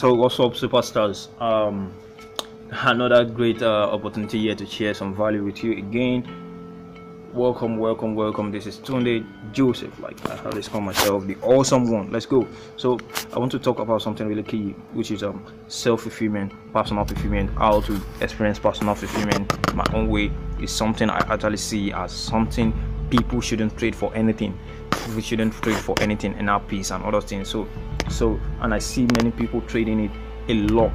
So 0.00 0.14
what's 0.14 0.40
up, 0.40 0.54
superstars? 0.54 1.28
Um, 1.42 1.92
another 2.70 3.22
great 3.22 3.60
uh, 3.60 3.90
opportunity 3.90 4.38
here 4.38 4.54
to 4.54 4.64
share 4.64 4.94
some 4.94 5.14
value 5.14 5.44
with 5.44 5.62
you 5.62 5.72
again. 5.72 6.26
Welcome, 7.34 7.76
welcome, 7.76 8.14
welcome. 8.14 8.50
This 8.50 8.66
is 8.66 8.78
Tunde 8.78 9.26
Joseph, 9.52 10.00
like 10.00 10.26
I 10.26 10.42
always 10.42 10.68
call 10.68 10.80
myself, 10.80 11.26
the 11.26 11.36
awesome 11.42 11.90
one. 11.90 12.10
Let's 12.10 12.24
go. 12.24 12.48
So 12.78 12.98
I 13.34 13.38
want 13.38 13.52
to 13.52 13.58
talk 13.58 13.78
about 13.78 14.00
something 14.00 14.26
really 14.26 14.42
key, 14.42 14.74
which 14.94 15.10
is 15.10 15.22
um 15.22 15.44
self-fulfillment, 15.68 16.54
personal 16.72 17.04
fulfillment, 17.04 17.50
how 17.58 17.82
to 17.82 18.00
experience 18.22 18.58
personal 18.58 18.94
fulfillment 18.94 19.74
my 19.74 19.84
own 19.92 20.08
way 20.08 20.32
is 20.62 20.72
something 20.72 21.10
I 21.10 21.18
actually 21.28 21.58
see 21.58 21.92
as 21.92 22.10
something 22.10 22.72
people 23.10 23.42
shouldn't 23.42 23.76
trade 23.76 23.94
for 23.94 24.14
anything. 24.14 24.58
We 25.14 25.20
shouldn't 25.20 25.52
trade 25.62 25.76
for 25.76 25.94
anything 26.00 26.38
in 26.38 26.48
our 26.48 26.60
peace 26.60 26.90
and 26.90 27.04
other 27.04 27.20
things. 27.20 27.50
So 27.50 27.68
so 28.10 28.40
and 28.60 28.74
i 28.74 28.78
see 28.78 29.06
many 29.16 29.30
people 29.30 29.60
trading 29.62 30.00
it 30.00 30.10
a 30.48 30.54
lot 30.72 30.92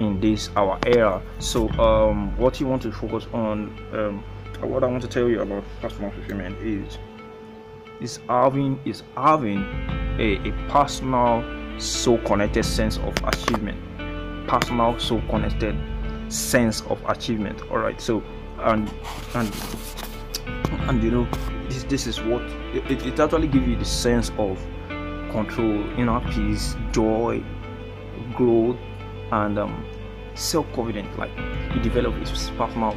in 0.00 0.20
this 0.20 0.50
our 0.56 0.78
era. 0.86 1.20
So 1.38 1.68
um, 1.70 2.36
what 2.36 2.60
you 2.60 2.66
want 2.66 2.82
to 2.82 2.92
focus 2.92 3.26
on 3.32 3.76
um, 3.92 4.24
what 4.60 4.82
i 4.82 4.86
want 4.86 5.02
to 5.02 5.08
tell 5.08 5.28
you 5.28 5.40
about 5.40 5.64
personal 5.80 6.10
fulfillment 6.10 6.58
is 6.58 6.98
is 8.00 8.18
having 8.28 8.78
is 8.84 9.02
having 9.16 9.58
a, 10.18 10.38
a 10.48 10.52
personal 10.68 11.44
so 11.80 12.18
connected 12.18 12.64
sense 12.64 12.98
of 12.98 13.14
achievement. 13.24 13.78
Personal 14.48 14.98
so 14.98 15.20
connected 15.22 15.76
sense 16.28 16.80
of 16.82 17.02
achievement. 17.08 17.60
All 17.70 17.78
right. 17.78 18.00
So 18.00 18.22
and 18.58 18.92
and 19.34 19.52
and 20.88 21.02
you 21.02 21.10
know 21.10 21.28
this 21.68 21.84
this 21.84 22.06
is 22.06 22.20
what 22.20 22.42
it, 22.72 23.06
it 23.06 23.20
actually 23.20 23.48
gives 23.48 23.66
you 23.66 23.76
the 23.76 23.84
sense 23.84 24.30
of 24.38 24.60
control, 25.30 25.84
inner 25.98 26.20
peace, 26.30 26.76
joy, 26.92 27.42
growth, 28.34 28.76
and 29.32 29.58
um, 29.58 29.84
self-confidence. 30.34 31.16
Like 31.18 31.30
you 31.74 31.80
develop 31.80 32.14
is 32.22 32.50
personal 32.56 32.96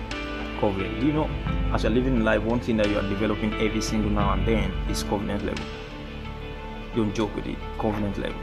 confidence. 0.60 1.04
You 1.04 1.14
know, 1.14 1.30
as 1.74 1.84
you're 1.84 1.92
living 1.92 2.24
life, 2.24 2.42
one 2.44 2.60
thing 2.60 2.78
that 2.78 2.90
you 2.90 2.98
are 2.98 3.10
developing 3.10 3.54
every 3.56 3.82
single 3.82 4.12
now 4.12 4.34
and 4.34 4.48
then 4.48 4.72
is 4.90 5.04
confidence 5.04 5.44
level. 5.44 5.66
Don't 6.96 7.14
joke 7.14 7.36
with 7.36 7.48
it, 7.48 7.58
confidence 7.78 8.18
level. 8.18 8.40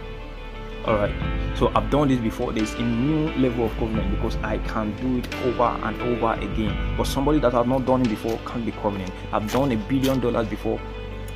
Alright, 0.86 1.12
so 1.58 1.70
I've 1.74 1.90
done 1.90 2.08
this 2.08 2.18
before. 2.18 2.52
There's 2.52 2.72
a 2.74 2.82
new 2.82 3.30
level 3.32 3.66
of 3.66 3.76
confidence 3.78 4.14
because 4.14 4.36
I 4.36 4.58
can 4.58 4.96
do 4.96 5.18
it 5.18 5.34
over 5.44 5.76
and 5.84 6.00
over 6.00 6.32
again. 6.40 6.96
But 6.96 7.06
somebody 7.06 7.40
that 7.40 7.52
has 7.52 7.66
not 7.66 7.84
done 7.84 8.02
it 8.02 8.08
before 8.08 8.38
can't 8.46 8.64
be 8.64 8.72
confident. 8.72 9.12
I've 9.32 9.50
done 9.52 9.72
a 9.72 9.76
billion 9.76 10.20
dollars 10.20 10.48
before. 10.48 10.80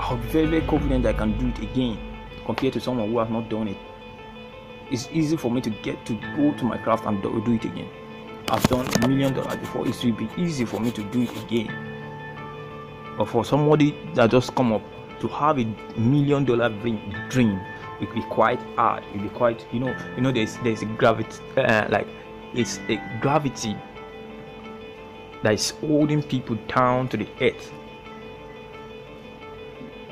I'm 0.00 0.20
very, 0.22 0.46
very 0.46 0.62
confident 0.62 1.06
I 1.06 1.12
can 1.12 1.36
do 1.38 1.48
it 1.48 1.70
again 1.70 2.11
compared 2.44 2.72
to 2.74 2.80
someone 2.80 3.10
who 3.10 3.18
has 3.18 3.28
not 3.30 3.48
done 3.48 3.68
it. 3.68 3.76
It's 4.90 5.08
easy 5.12 5.36
for 5.36 5.50
me 5.50 5.60
to 5.62 5.70
get 5.70 6.04
to 6.06 6.14
go 6.36 6.52
to 6.52 6.64
my 6.64 6.76
craft 6.78 7.06
and 7.06 7.22
do, 7.22 7.38
it 7.52 7.64
again. 7.64 7.88
I've 8.48 8.62
done 8.64 8.86
a 9.02 9.08
million 9.08 9.32
dollars 9.32 9.56
before. 9.56 9.86
It 9.86 10.04
will 10.04 10.12
be 10.12 10.28
easy 10.36 10.64
for 10.64 10.80
me 10.80 10.90
to 10.90 11.02
do 11.04 11.22
it 11.22 11.44
again. 11.44 11.70
But 13.16 13.28
for 13.28 13.44
somebody 13.44 13.96
that 14.14 14.30
just 14.30 14.54
come 14.54 14.72
up 14.72 14.82
to 15.20 15.28
have 15.28 15.58
a 15.58 15.64
million 15.96 16.44
dollar 16.44 16.68
dream, 17.30 17.60
it 18.00 18.12
be 18.14 18.22
quite 18.22 18.60
hard. 18.76 19.04
It 19.14 19.22
be 19.22 19.28
quite, 19.30 19.66
you 19.72 19.80
know, 19.80 19.96
you 20.16 20.22
know, 20.22 20.32
there's 20.32 20.56
there's 20.58 20.82
a 20.82 20.86
gravity, 20.86 21.40
uh, 21.56 21.86
like 21.88 22.08
it's 22.52 22.78
a 22.88 23.00
gravity 23.20 23.76
that 25.42 25.54
is 25.54 25.70
holding 25.70 26.22
people 26.22 26.56
down 26.68 27.08
to 27.08 27.16
the 27.16 27.28
earth 27.40 27.72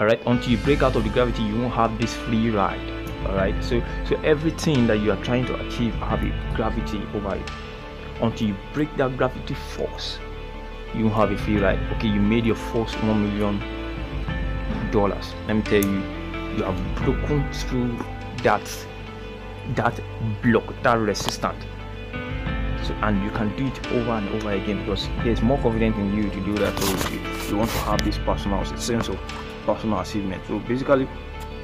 all 0.01 0.07
right 0.07 0.23
until 0.27 0.51
you 0.51 0.57
break 0.59 0.83
out 0.83 0.97
of 0.97 1.05
the 1.05 1.11
gravity 1.11 1.43
you 1.43 1.61
won't 1.61 1.75
have 1.75 1.97
this 2.01 2.17
free 2.17 2.51
ride 2.51 2.81
all 3.27 3.35
right 3.35 3.63
so 3.63 3.83
so 4.09 4.17
everything 4.23 4.87
that 4.87 4.99
you 5.01 5.13
are 5.13 5.23
trying 5.23 5.45
to 5.45 5.55
achieve 5.67 5.95
have 5.95 6.23
a 6.23 6.57
gravity 6.57 7.03
over 7.15 7.37
it. 7.37 7.51
Until 8.23 8.49
you 8.49 8.57
break 8.75 8.95
that 8.97 9.17
gravity 9.17 9.55
force 9.55 10.19
you 10.95 11.05
won't 11.05 11.17
have 11.17 11.31
a 11.31 11.39
free 11.39 11.59
ride. 11.59 11.79
Okay 11.93 12.09
you 12.09 12.21
made 12.21 12.45
your 12.45 12.57
first 12.57 12.95
one 13.03 13.23
million 13.23 13.61
dollars. 14.91 15.35
Let 15.47 15.57
me 15.57 15.63
tell 15.63 15.85
you 15.85 16.01
you 16.57 16.65
have 16.65 17.05
broken 17.05 17.51
through 17.53 17.97
that 18.43 18.87
that 19.75 20.01
block 20.43 20.65
that 20.83 20.95
resistance. 20.95 21.65
So 22.83 22.95
and 23.03 23.23
you 23.23 23.31
can 23.31 23.55
do 23.57 23.67
it 23.67 23.93
over 23.93 24.13
and 24.13 24.29
over 24.31 24.53
again 24.53 24.81
because 24.81 25.09
there's 25.23 25.43
more 25.43 25.59
confidence 25.59 25.97
in 25.97 26.15
you 26.15 26.31
to 26.31 26.41
do 26.41 26.55
that. 26.57 26.79
So 26.79 27.11
you, 27.11 27.21
you 27.49 27.57
want 27.57 27.71
to 27.71 27.79
have 27.79 28.05
this 28.05 28.19
personal 28.19 28.65
sense 28.65 29.09
of 29.09 29.19
personal 29.75 30.01
achievement. 30.01 30.43
So 30.47 30.59
basically, 30.61 31.09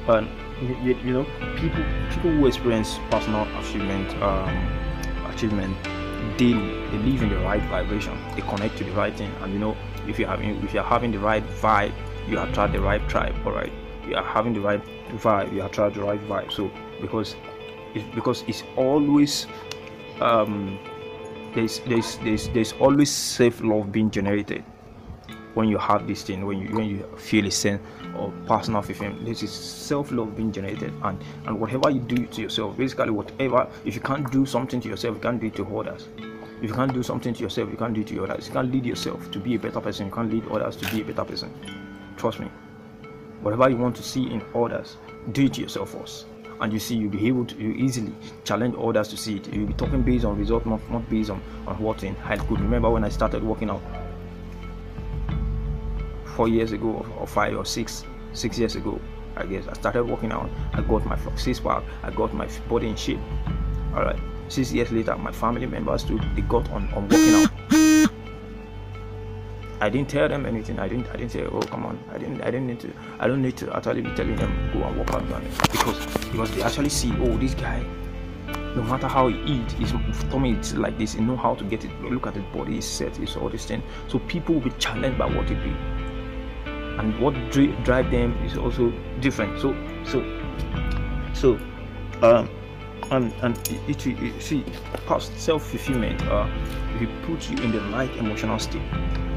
um, 0.07 0.29
you, 0.61 0.95
you, 1.03 1.13
know, 1.13 1.23
people 1.57 1.83
people 2.09 2.31
who 2.31 2.47
experience 2.47 2.99
personal 3.11 3.43
achievement 3.59 4.09
um, 4.21 4.55
achievement 5.29 5.75
daily, 6.37 6.69
they 6.91 6.97
live 6.97 7.21
in 7.21 7.29
the 7.29 7.37
right 7.39 7.61
vibration. 7.63 8.17
They 8.35 8.41
connect 8.41 8.77
to 8.77 8.83
the 8.83 8.91
right 8.91 9.15
thing, 9.15 9.31
and 9.41 9.53
you 9.53 9.59
know, 9.59 9.75
if 10.07 10.17
you're 10.19 10.29
having 10.29 10.63
if 10.63 10.73
you're 10.73 10.83
having 10.83 11.11
the 11.11 11.19
right 11.19 11.45
vibe, 11.61 11.93
you 12.27 12.39
attract 12.39 12.73
the 12.73 12.81
right 12.81 13.07
tribe. 13.09 13.35
All 13.45 13.53
right, 13.53 13.71
you 14.07 14.15
are 14.15 14.23
having 14.23 14.53
the 14.53 14.61
right 14.61 14.81
vibe, 15.17 15.53
you 15.53 15.63
attract 15.63 15.95
the 15.95 16.01
right 16.03 16.21
vibe. 16.27 16.51
So 16.51 16.71
because 17.01 17.35
it's 17.93 18.15
because 18.15 18.43
it's 18.47 18.63
always 18.75 19.47
um, 20.21 20.79
there's 21.53 21.79
there's 21.79 22.17
there's 22.17 22.49
there's 22.49 22.73
always 22.73 23.11
self 23.11 23.61
love 23.61 23.91
being 23.91 24.09
generated 24.09 24.63
when 25.57 25.67
you 25.67 25.77
have 25.79 26.05
this 26.05 26.21
thing 26.21 26.45
when 26.45 26.59
you 26.59 26.67
when 26.75 26.85
you 26.85 26.97
feel 27.17 27.47
a 27.47 27.51
sense 27.51 27.81
of 28.15 28.31
personal 28.45 28.79
fulfillment 28.79 29.25
this 29.25 29.41
is 29.41 29.51
self-love 29.51 30.35
being 30.35 30.51
generated. 30.51 30.93
And 31.03 31.19
and 31.47 31.59
whatever 31.59 31.89
you 31.89 31.99
do 31.99 32.27
to 32.27 32.41
yourself 32.43 32.77
basically 32.77 33.09
whatever 33.09 33.67
if 33.83 33.95
you 33.95 34.01
can't 34.01 34.31
do 34.31 34.45
something 34.45 34.79
to 34.81 34.87
yourself 34.87 35.15
you 35.15 35.21
can't 35.21 35.41
do 35.41 35.47
it 35.47 35.55
to 35.55 35.79
others. 35.79 36.09
If 36.61 36.69
you 36.69 36.75
can't 36.75 36.93
do 36.93 37.01
something 37.01 37.33
to 37.33 37.41
yourself 37.41 37.71
you 37.71 37.77
can't 37.77 37.95
do 37.95 38.01
it 38.01 38.07
to 38.09 38.23
others. 38.23 38.47
You 38.47 38.53
can't 38.53 38.71
lead 38.71 38.85
yourself 38.85 39.31
to 39.31 39.39
be 39.39 39.55
a 39.55 39.59
better 39.59 39.81
person 39.81 40.05
you 40.05 40.13
can't 40.13 40.31
lead 40.31 40.47
others 40.49 40.75
to 40.75 40.91
be 40.91 41.01
a 41.01 41.05
better 41.05 41.25
person. 41.25 41.51
Trust 42.17 42.39
me. 42.39 42.51
Whatever 43.41 43.69
you 43.69 43.77
want 43.77 43.95
to 43.95 44.03
see 44.03 44.31
in 44.31 44.43
others 44.53 44.97
do 45.31 45.45
it 45.45 45.53
to 45.55 45.61
yourself 45.61 45.93
first. 45.93 46.27
And 46.61 46.71
you 46.71 46.79
see 46.79 46.97
you'll 46.97 47.09
be 47.09 47.27
able 47.27 47.45
to 47.45 47.55
you 47.55 47.71
easily 47.71 48.13
challenge 48.43 48.75
others 48.79 49.07
to 49.07 49.17
see 49.17 49.37
it. 49.37 49.51
You'll 49.51 49.65
be 49.65 49.73
talking 49.73 50.03
based 50.03 50.23
on 50.23 50.37
result 50.37 50.67
not, 50.67 50.87
not 50.91 51.09
based 51.09 51.31
on, 51.31 51.41
on 51.65 51.79
what 51.79 52.03
in 52.03 52.15
I 52.25 52.37
could 52.37 52.61
remember 52.61 52.91
when 52.91 53.03
I 53.03 53.09
started 53.09 53.43
working 53.43 53.71
out 53.71 53.81
four 56.37 56.47
years 56.47 56.71
ago 56.71 57.03
or 57.19 57.25
five 57.25 57.57
or 57.57 57.65
six 57.65 58.05
six 58.31 58.59
years 58.59 58.75
ago 58.75 59.01
i 59.37 59.43
guess 59.43 59.67
i 59.67 59.73
started 59.73 60.03
working 60.03 60.31
out 60.31 60.47
i 60.73 60.81
got 60.81 61.03
my 61.03 61.17
six 61.35 61.59
pack 61.59 61.83
i 62.03 62.11
got 62.11 62.31
my 62.31 62.47
body 62.69 62.87
in 62.87 62.95
shape 62.95 63.19
all 63.95 64.03
right 64.03 64.19
six 64.47 64.71
years 64.71 64.91
later 64.91 65.17
my 65.17 65.31
family 65.31 65.65
members 65.65 66.03
too 66.03 66.19
they 66.35 66.41
got 66.41 66.69
on, 66.69 66.87
on 66.93 67.09
working 67.09 67.33
out 67.33 67.51
I 69.79 69.89
didn't 69.89 70.09
tell 70.09 70.27
them 70.27 70.47
anything. 70.47 70.79
I 70.79 70.87
didn't. 70.87 71.07
I 71.09 71.17
didn't 71.17 71.33
say, 71.33 71.43
"Oh, 71.43 71.59
come 71.59 71.85
on." 71.85 71.99
I 72.11 72.17
didn't. 72.17 72.41
I 72.41 72.45
didn't 72.45 72.65
need 72.65 72.79
to. 72.79 72.91
I 73.19 73.27
don't 73.27 73.43
need 73.43 73.57
to 73.57 73.75
actually 73.75 74.01
be 74.01 74.09
telling 74.15 74.35
them 74.35 74.71
go 74.73 74.81
and 74.83 74.97
work 74.97 75.13
out 75.13 75.21
because 75.71 76.03
because 76.31 76.49
they 76.55 76.63
actually 76.63 76.89
see, 76.89 77.13
oh, 77.19 77.37
this 77.37 77.53
guy, 77.53 77.85
no 78.75 78.81
matter 78.81 79.07
how 79.07 79.27
he 79.27 79.35
eat, 79.43 79.71
his 79.73 79.91
tummy 80.31 80.53
is 80.53 80.73
like 80.75 80.97
this. 80.97 81.13
He 81.13 81.21
know 81.21 81.37
how 81.37 81.53
to 81.53 81.63
get 81.63 81.85
it. 81.85 81.91
Look 82.01 82.25
at 82.25 82.33
his 82.33 82.45
body, 82.45 82.79
is 82.79 82.85
set, 82.89 83.19
is 83.19 83.35
all 83.35 83.49
this 83.49 83.65
thing. 83.65 83.83
So 84.07 84.17
people 84.17 84.55
will 84.55 84.61
be 84.61 84.71
challenged 84.79 85.19
by 85.19 85.27
what 85.27 85.47
he 85.47 85.53
do 85.53 85.75
and 86.99 87.19
what 87.19 87.33
drive 87.51 88.11
them 88.11 88.35
is 88.45 88.57
also 88.57 88.91
different. 89.19 89.59
So 89.59 89.75
so 90.05 90.23
so 91.33 91.59
um 92.21 92.49
and 93.11 93.31
and 93.41 93.57
it, 93.69 94.05
it, 94.05 94.07
it 94.07 94.41
see 94.41 94.65
past 95.05 95.37
self-fulfillment 95.39 96.21
uh 96.23 96.49
if 96.95 97.01
you 97.01 97.07
put 97.23 97.49
you 97.49 97.57
in 97.63 97.71
the 97.71 97.79
right 97.95 98.13
emotional 98.17 98.59
state 98.59 98.81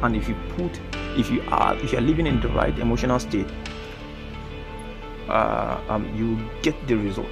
and 0.02 0.16
if 0.16 0.28
you 0.28 0.34
put 0.56 0.80
if 1.16 1.30
you 1.30 1.42
are 1.48 1.76
if 1.76 1.92
you're 1.92 2.00
living 2.00 2.26
in 2.26 2.40
the 2.40 2.48
right 2.48 2.76
emotional 2.78 3.18
state 3.20 3.46
uh, 5.30 5.80
um, 5.88 6.04
you 6.14 6.38
get 6.62 6.74
the 6.86 6.96
result. 6.96 7.30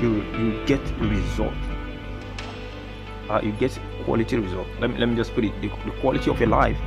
You 0.00 0.24
you 0.40 0.64
get 0.66 0.80
result. 0.98 1.54
Uh, 3.28 3.40
you 3.42 3.52
get 3.52 3.78
quality 4.04 4.36
result. 4.38 4.66
Let 4.80 4.90
me, 4.90 4.98
let 4.98 5.08
me 5.08 5.16
just 5.16 5.34
put 5.34 5.44
it 5.44 5.52
the, 5.60 5.68
the 5.68 5.92
quality 6.00 6.30
of 6.30 6.38
your 6.40 6.48
life 6.48 6.78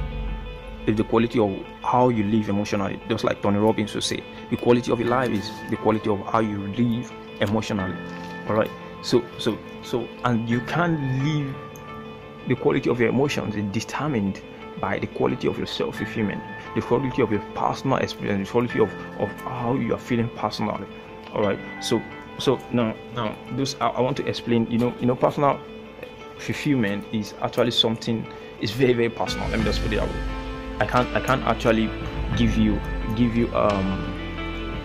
is 0.87 0.95
the 0.95 1.03
quality 1.03 1.39
of 1.39 1.51
how 1.81 2.09
you 2.09 2.23
live 2.23 2.49
emotionally. 2.49 2.99
Just 3.09 3.23
like 3.23 3.41
Tony 3.41 3.57
Robbins 3.57 3.93
would 3.95 4.03
say, 4.03 4.23
the 4.49 4.57
quality 4.57 4.91
of 4.91 4.99
your 4.99 5.09
life 5.09 5.31
is 5.31 5.51
the 5.69 5.77
quality 5.77 6.09
of 6.09 6.19
how 6.27 6.39
you 6.39 6.59
live 6.67 7.11
emotionally. 7.41 7.95
All 8.47 8.55
right. 8.55 8.69
So 9.01 9.23
so 9.37 9.57
so 9.83 10.07
and 10.23 10.49
you 10.49 10.61
can't 10.61 10.99
live 11.23 11.55
the 12.47 12.55
quality 12.55 12.89
of 12.89 12.99
your 12.99 13.09
emotions 13.09 13.55
is 13.55 13.63
determined 13.71 14.41
by 14.79 14.99
the 14.99 15.07
quality 15.07 15.47
of 15.47 15.57
your 15.57 15.67
self-fulfillment, 15.67 16.41
the 16.75 16.81
quality 16.81 17.21
of 17.21 17.31
your 17.31 17.41
personal 17.55 17.97
experience, 17.97 18.47
the 18.47 18.51
quality 18.51 18.79
of, 18.79 18.93
of 19.19 19.29
how 19.41 19.73
you 19.73 19.93
are 19.93 19.99
feeling 19.99 20.29
personally. 20.35 20.87
All 21.33 21.41
right. 21.41 21.59
So 21.81 22.01
so 22.37 22.59
now 22.71 22.95
now 23.15 23.35
this 23.51 23.75
I, 23.79 23.87
I 23.87 24.01
want 24.01 24.17
to 24.17 24.27
explain. 24.27 24.69
You 24.69 24.77
know 24.77 24.93
you 24.99 25.05
know 25.05 25.15
personal 25.15 25.59
fulfillment 26.37 27.05
is 27.13 27.33
actually 27.41 27.71
something 27.71 28.25
is 28.61 28.71
very 28.71 28.93
very 28.93 29.09
personal 29.09 29.47
let 29.49 29.59
me 29.59 29.65
just 29.65 29.81
put 29.81 29.91
it 29.93 29.97
that 29.97 30.07
way 30.07 30.21
i 30.79 30.85
can't 30.85 31.07
i 31.15 31.19
can't 31.19 31.43
actually 31.43 31.89
give 32.37 32.57
you 32.57 32.79
give 33.15 33.35
you 33.35 33.47
um 33.55 34.15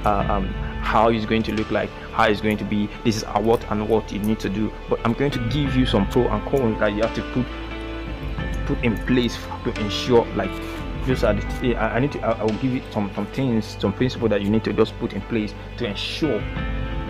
uh, 0.05 0.26
um, 0.31 0.47
how 0.82 1.08
it's 1.08 1.26
going 1.26 1.43
to 1.43 1.52
look 1.52 1.70
like, 1.70 1.91
how 2.12 2.25
it's 2.25 2.41
going 2.41 2.56
to 2.56 2.64
be. 2.64 2.88
This 3.05 3.17
is 3.17 3.25
what 3.25 3.62
and 3.70 3.88
what 3.88 4.11
you 4.11 4.19
need 4.19 4.41
to 4.41 4.49
do. 4.49 4.73
But 4.88 5.00
I'm 5.05 5.12
going 5.12 5.31
to 5.32 5.38
give 5.50 5.76
you 5.76 5.87
some 5.87 6.08
pro 6.08 6.26
and 6.29 6.43
cons 6.49 6.79
that 6.81 6.93
you 6.94 7.02
have 7.02 7.14
to 7.14 7.23
put 7.32 7.47
put 8.67 8.85
in 8.85 8.97
place 9.06 9.37
to 9.64 9.81
ensure 9.81 10.25
like 10.37 10.50
just 11.06 11.25
I, 11.25 11.32
I 11.75 11.99
need 11.99 12.12
to 12.12 12.20
I, 12.20 12.43
will 12.43 12.55
give 12.55 12.73
you 12.73 12.82
some 12.91 13.11
some 13.14 13.26
things 13.29 13.76
some 13.81 13.93
principle 13.93 14.29
that 14.29 14.43
you 14.43 14.50
need 14.50 14.62
to 14.64 14.73
just 14.73 14.97
put 14.99 15.12
in 15.12 15.23
place 15.23 15.55
to 15.79 15.87
ensure 15.87 16.41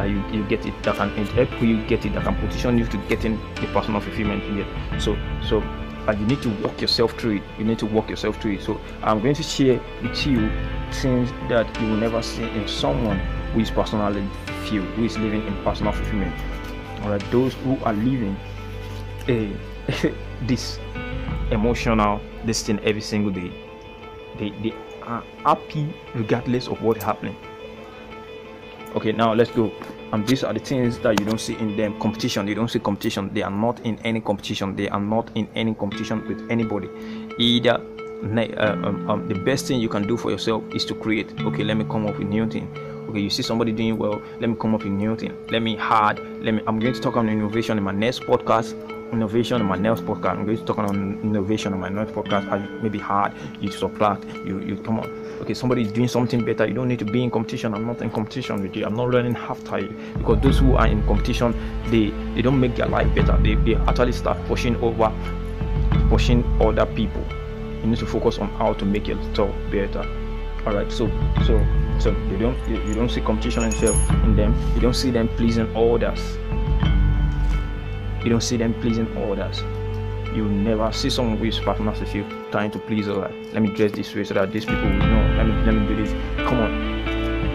that 0.01 0.09
you, 0.09 0.25
you 0.33 0.43
get 0.49 0.65
it 0.65 0.83
that 0.83 0.97
can 0.97 1.11
help 1.27 1.51
you 1.61 1.85
get 1.87 2.07
it 2.07 2.15
that 2.15 2.25
can 2.25 2.35
position 2.37 2.79
you 2.79 2.87
to 2.87 2.97
getting 3.09 3.39
the 3.57 3.67
personal 3.73 4.01
fulfillment 4.01 4.43
get. 4.57 4.67
So 5.01 5.17
so 5.47 5.61
and 6.09 6.19
you 6.19 6.27
need 6.27 6.41
to 6.43 6.49
walk 6.63 6.81
yourself 6.81 7.13
through 7.21 7.37
it. 7.37 7.43
You 7.59 7.65
need 7.67 7.79
to 7.81 7.87
walk 7.87 8.09
yourself 8.09 8.41
through 8.41 8.53
it. 8.53 8.63
So 8.63 8.81
i'm 9.03 9.21
going 9.21 9.35
to 9.35 9.43
share 9.43 9.79
with 10.03 10.27
you 10.27 10.51
things 11.03 11.31
that 11.51 11.67
you 11.81 11.89
will 11.91 11.99
never 11.99 12.23
see 12.23 12.45
in 12.45 12.67
someone 12.67 13.19
who 13.53 13.61
is 13.61 13.71
personally 13.71 14.27
fulfilled 14.47 14.89
who 14.95 15.05
is 15.05 15.19
living 15.19 15.47
in 15.47 15.65
personal 15.65 15.93
fulfillment. 15.93 16.35
All 17.03 17.11
right 17.11 17.25
those 17.31 17.53
who 17.55 17.77
are 17.85 17.93
living 17.93 18.37
a 19.29 19.53
this 20.47 20.79
emotional 21.51 22.21
this 22.47 22.63
thing 22.63 22.81
every 22.81 23.03
single 23.03 23.33
day 23.33 23.53
they, 24.39 24.51
they 24.63 24.73
are 25.03 25.23
happy 25.45 25.93
regardless 26.15 26.69
of 26.69 26.81
what 26.81 27.03
happening 27.03 27.37
okay 28.95 29.13
now 29.13 29.35
let's 29.35 29.51
go. 29.51 29.73
And 30.13 30.27
these 30.27 30.43
are 30.43 30.53
the 30.53 30.59
things 30.61 30.99
that 31.01 31.21
you 31.21 31.27
don't 31.27 31.41
see 31.41 31.55
in 31.57 31.77
them. 31.77 31.99
Competition 32.01 32.49
you 32.49 32.55
don't 32.55 32.69
see 32.69 32.81
competition. 32.81 33.33
They 33.33 33.43
are 33.43 33.51
not 33.51 33.81
in 33.87 33.99
any 34.05 34.21
competition. 34.21 34.77
They 34.77 34.89
are 34.89 35.01
not 35.01 35.31
in 35.37 35.49
any 35.55 35.75
competition 35.75 36.27
with 36.27 36.51
anybody. 36.51 36.89
Either 37.39 37.81
uh, 38.23 38.77
um, 38.85 39.09
um, 39.09 39.29
the 39.29 39.35
best 39.35 39.67
thing 39.67 39.81
you 39.81 39.89
can 39.89 40.07
do 40.07 40.17
for 40.17 40.31
yourself 40.31 40.63
is 40.75 40.85
to 40.87 40.95
create. 40.95 41.33
Okay 41.41 41.65
let 41.65 41.77
me 41.77 41.85
come 41.85 42.07
up 42.07 42.19
with 42.19 42.29
new 42.29 42.49
thing. 42.49 42.69
Okay 43.09 43.21
you 43.21 43.31
see 43.31 43.43
somebody 43.43 43.73
doing 43.73 43.97
well. 43.97 44.21
Let 44.41 44.51
me 44.51 44.57
come 44.57 44.75
up 44.75 44.83
with 44.83 44.93
new 44.93 45.17
thing. 45.17 45.37
Let 45.51 45.63
me 45.63 45.77
hard. 45.77 46.19
Let 46.43 46.55
me 46.55 46.63
i'm 46.67 46.79
going 46.79 46.95
to 46.95 47.01
talk 47.01 47.17
on 47.17 47.29
innovation 47.29 47.79
in 47.79 47.85
my 47.85 47.93
next 47.93 48.23
podcast 48.23 48.75
innovation 49.13 49.61
in 49.61 49.67
my 49.67 49.77
next 49.77 50.03
podcast. 50.03 50.39
I'm 50.39 50.45
going 50.45 50.59
to 50.59 50.65
talk 50.65 50.79
on 50.79 51.21
innovation 51.23 51.73
in 51.73 51.81
my 51.81 51.89
next 51.89 52.13
podcast. 52.13 52.49
How 52.49 52.59
maybe 52.83 52.99
hard, 52.99 53.33
you 53.61 53.71
subtract, 53.71 54.25
you 54.47 54.61
you 54.61 54.77
come 54.77 55.01
on. 55.01 55.09
Okay, 55.41 55.55
somebody 55.55 55.83
is 55.83 55.93
doing 55.93 56.09
something 56.09 56.45
better. 56.45 56.67
You 56.67 56.75
don't 56.75 56.89
need 56.89 56.99
to 56.99 57.05
be 57.05 57.23
in 57.23 57.31
competition. 57.31 57.75
I'm 57.75 57.87
not 57.87 58.03
in 58.03 58.11
competition 58.11 58.63
with 58.63 58.77
you. 58.77 58.87
I'm 58.87 58.95
not 58.95 59.09
learning 59.09 59.35
half 59.35 59.61
you 59.73 59.95
because 60.19 60.41
those 60.41 60.59
who 60.59 60.77
are 60.77 60.87
in 60.87 61.07
competition, 61.07 61.55
they 61.91 62.11
they 62.35 62.43
don't 62.43 62.61
make 62.61 62.77
their 62.77 62.89
life 62.89 63.13
better. 63.15 63.37
They 63.43 63.55
they 63.55 63.75
actually 63.77 64.13
start 64.13 64.39
pushing 64.47 64.77
over, 64.77 65.13
pushing 66.09 66.45
other 66.61 66.87
people. 66.87 67.25
You 67.83 67.87
need 67.87 67.99
to 67.99 68.07
focus 68.07 68.39
on 68.39 68.49
how 68.51 68.75
to 68.75 68.85
make 68.85 69.09
yourself 69.09 69.55
better. 69.71 70.07
All 70.67 70.75
right. 70.75 70.91
So 70.93 71.09
so 71.47 71.65
so 71.99 72.11
you 72.31 72.39
don't 72.39 72.59
you, 72.69 72.83
you 72.83 72.95
don't 72.95 73.11
see 73.11 73.21
competition 73.21 73.63
yourself 73.63 73.97
in 74.25 74.37
them. 74.37 74.55
You 74.75 74.81
don't 74.81 74.95
see 74.95 75.11
them 75.11 75.29
pleasing 75.37 75.75
others 75.75 76.21
you 78.23 78.31
don't 78.31 78.43
see 78.43 78.57
them 78.57 78.75
pleasing 78.75 79.07
others. 79.17 79.63
You 80.35 80.45
never 80.49 80.93
see 80.93 81.11
someone 81.11 81.39
who 81.39 81.45
is 81.45 81.59
partners 81.59 82.01
with 82.01 82.15
you 82.15 82.25
trying 82.51 82.71
to 82.73 82.79
please 82.79 83.09
others. 83.09 83.35
Let 83.53 83.63
me 83.63 83.75
dress 83.75 83.93
this 83.93 84.15
way 84.15 84.25
so 84.25 84.35
that 84.35 84.53
these 84.53 84.65
people 84.65 84.83
will 84.83 84.99
know. 84.99 85.35
Let 85.37 85.47
me 85.47 85.53
let 85.65 85.75
me 85.75 85.87
do 85.87 85.97
this. 85.97 86.13
Come 86.49 86.59
on. 86.59 87.01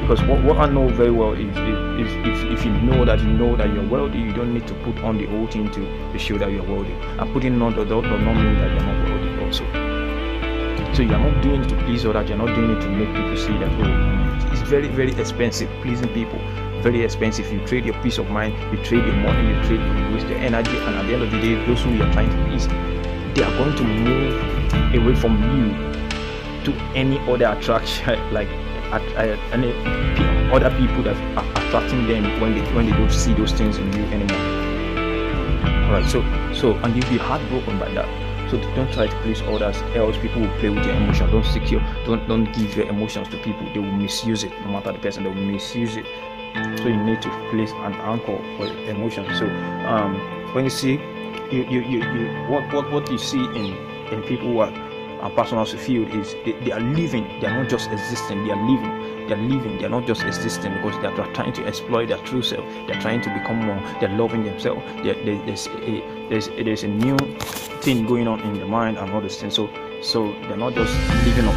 Because 0.02 0.22
what, 0.24 0.44
what 0.44 0.58
I 0.58 0.70
know 0.70 0.88
very 0.90 1.10
well 1.10 1.34
is, 1.34 1.50
if, 1.58 2.60
if 2.60 2.66
you 2.66 2.72
know 2.72 3.06
that 3.06 3.20
you 3.22 3.28
know 3.28 3.56
that 3.56 3.74
you're 3.74 3.88
wealthy, 3.88 4.20
you 4.20 4.34
don't 4.34 4.54
need 4.54 4.68
to 4.68 4.74
put 4.84 5.00
on 5.00 5.18
the 5.18 5.26
whole 5.26 5.48
thing 5.48 5.72
to, 5.72 6.20
show 6.20 6.38
that 6.38 6.52
you're 6.52 6.64
wealthy. 6.64 6.94
And 6.94 7.34
putting 7.34 7.60
on 7.60 7.76
the 7.76 7.86
does 7.86 8.04
not 8.04 8.20
mean 8.36 8.56
that 8.56 8.72
you're 8.72 8.84
not 8.84 9.10
wealthy 9.10 9.44
also. 9.44 9.64
So 10.94 11.02
you're 11.02 11.18
not 11.18 11.42
doing 11.42 11.64
it 11.64 11.70
to 11.70 11.76
please 11.86 12.06
others, 12.06 12.30
you're 12.30 12.38
not 12.38 12.54
doing 12.54 12.78
it 12.78 12.82
to 12.82 12.90
make 12.90 13.16
people 13.16 13.36
see 13.36 13.58
that 13.58 13.72
oh 13.82 14.16
it's 14.52 14.62
very, 14.70 14.88
very 14.88 15.12
expensive 15.20 15.70
pleasing 15.82 16.08
people 16.14 16.40
very 16.86 17.04
expensive. 17.04 17.52
You 17.52 17.66
trade 17.66 17.84
your 17.84 18.00
peace 18.04 18.20
of 18.20 18.30
mind, 18.30 18.54
you 18.72 18.78
trade 18.84 19.04
your 19.04 19.16
money, 19.16 19.50
you 19.50 19.56
trade 19.64 19.82
you 19.82 20.14
waste 20.14 20.28
your 20.28 20.38
energy, 20.38 20.78
and 20.78 20.96
at 20.96 21.08
the 21.08 21.14
end 21.16 21.24
of 21.24 21.32
the 21.32 21.42
day, 21.42 21.56
those 21.66 21.82
who 21.82 21.90
you're 21.90 22.12
trying 22.14 22.30
to 22.30 22.38
please, 22.46 22.68
they 23.34 23.42
are 23.44 23.58
going 23.58 23.76
to 23.76 23.84
move 23.84 24.34
away 24.94 25.16
from 25.16 25.34
you 25.50 25.74
to 26.64 26.72
any 26.94 27.18
other 27.22 27.48
attraction, 27.58 28.20
like 28.38 28.48
at, 28.94 29.02
any 29.52 29.74
other 30.54 30.70
people 30.78 31.02
that 31.02 31.18
are 31.36 31.50
attracting 31.66 32.06
them 32.08 32.40
when 32.40 32.54
they 32.54 32.62
when 32.76 32.86
they 32.86 32.92
don't 32.92 33.12
see 33.12 33.34
those 33.34 33.52
things 33.52 33.78
in 33.80 33.92
you 33.92 34.04
anymore. 34.14 34.46
Alright, 35.88 36.08
so 36.08 36.22
so 36.54 36.74
and 36.84 36.96
you'll 36.96 37.10
be 37.10 37.18
heartbroken 37.18 37.80
by 37.80 37.90
that. 37.94 38.08
So 38.52 38.62
don't 38.76 38.94
try 38.94 39.08
to 39.08 39.16
please 39.24 39.42
others, 39.42 39.82
else 39.96 40.18
people 40.18 40.42
will 40.42 40.56
play 40.60 40.70
with 40.70 40.86
your 40.86 40.94
emotions. 40.94 41.32
Don't 41.32 41.46
secure, 41.46 41.82
don't 42.06 42.28
don't 42.28 42.54
give 42.54 42.78
your 42.78 42.86
emotions 42.86 43.28
to 43.30 43.38
people. 43.40 43.66
They 43.74 43.80
will 43.80 44.00
misuse 44.06 44.44
it. 44.44 44.52
No 44.62 44.68
matter 44.68 44.92
the 44.92 45.00
person, 45.00 45.24
they 45.24 45.30
will 45.30 45.52
misuse 45.52 45.98
it 45.98 46.06
so 46.86 46.90
you 46.90 47.04
need 47.04 47.20
to 47.20 47.30
place 47.50 47.72
an 47.72 47.94
anchor 47.96 48.38
for 48.58 48.68
emotion. 48.88 49.26
So 49.34 49.48
um, 49.90 50.14
when 50.54 50.66
you 50.66 50.70
see 50.70 50.94
you, 51.52 51.66
you, 51.68 51.82
you, 51.82 52.00
you 52.14 52.28
what, 52.48 52.72
what 52.72 52.92
what 52.92 53.12
you 53.12 53.18
see 53.18 53.44
in 53.44 53.76
in 54.14 54.22
people 54.22 54.50
who 54.50 54.60
are, 54.60 54.72
are 55.22 55.32
personal 55.32 55.66
fulfilled 55.66 56.10
is 56.10 56.36
they, 56.46 56.52
they 56.64 56.72
are 56.72 56.80
living 56.80 57.24
they 57.42 57.48
are 57.48 57.64
not 57.64 57.70
just 57.70 57.90
existing 57.90 58.46
they 58.46 58.52
are 58.52 58.70
living 58.70 59.28
they're 59.28 59.38
living 59.38 59.80
they're 59.80 59.90
not 59.90 60.06
just 60.06 60.22
existing 60.26 60.76
because 60.76 60.94
they're 61.02 61.34
trying 61.34 61.54
to 61.54 61.66
exploit 61.66 62.06
their 62.10 62.20
true 62.20 62.44
self. 62.44 62.64
They're 62.86 63.02
trying 63.02 63.22
to 63.22 63.30
become 63.34 63.66
more 63.66 63.82
they're 64.00 64.16
loving 64.16 64.44
themselves. 64.44 64.84
They're, 65.02 65.16
there's 65.26 65.66
a 65.66 66.28
there's, 66.30 66.50
there's 66.50 66.84
a 66.84 66.88
new 66.88 67.18
thing 67.82 68.06
going 68.06 68.28
on 68.28 68.42
in 68.42 68.60
the 68.60 68.68
mind 68.68 69.00
and 69.00 69.12
all 69.12 69.22
these 69.22 69.38
things. 69.38 69.56
So 69.56 69.72
so 70.04 70.34
they're 70.44 70.56
not 70.56 70.76
just 70.76 70.94
living 71.26 71.46
up. 71.46 71.56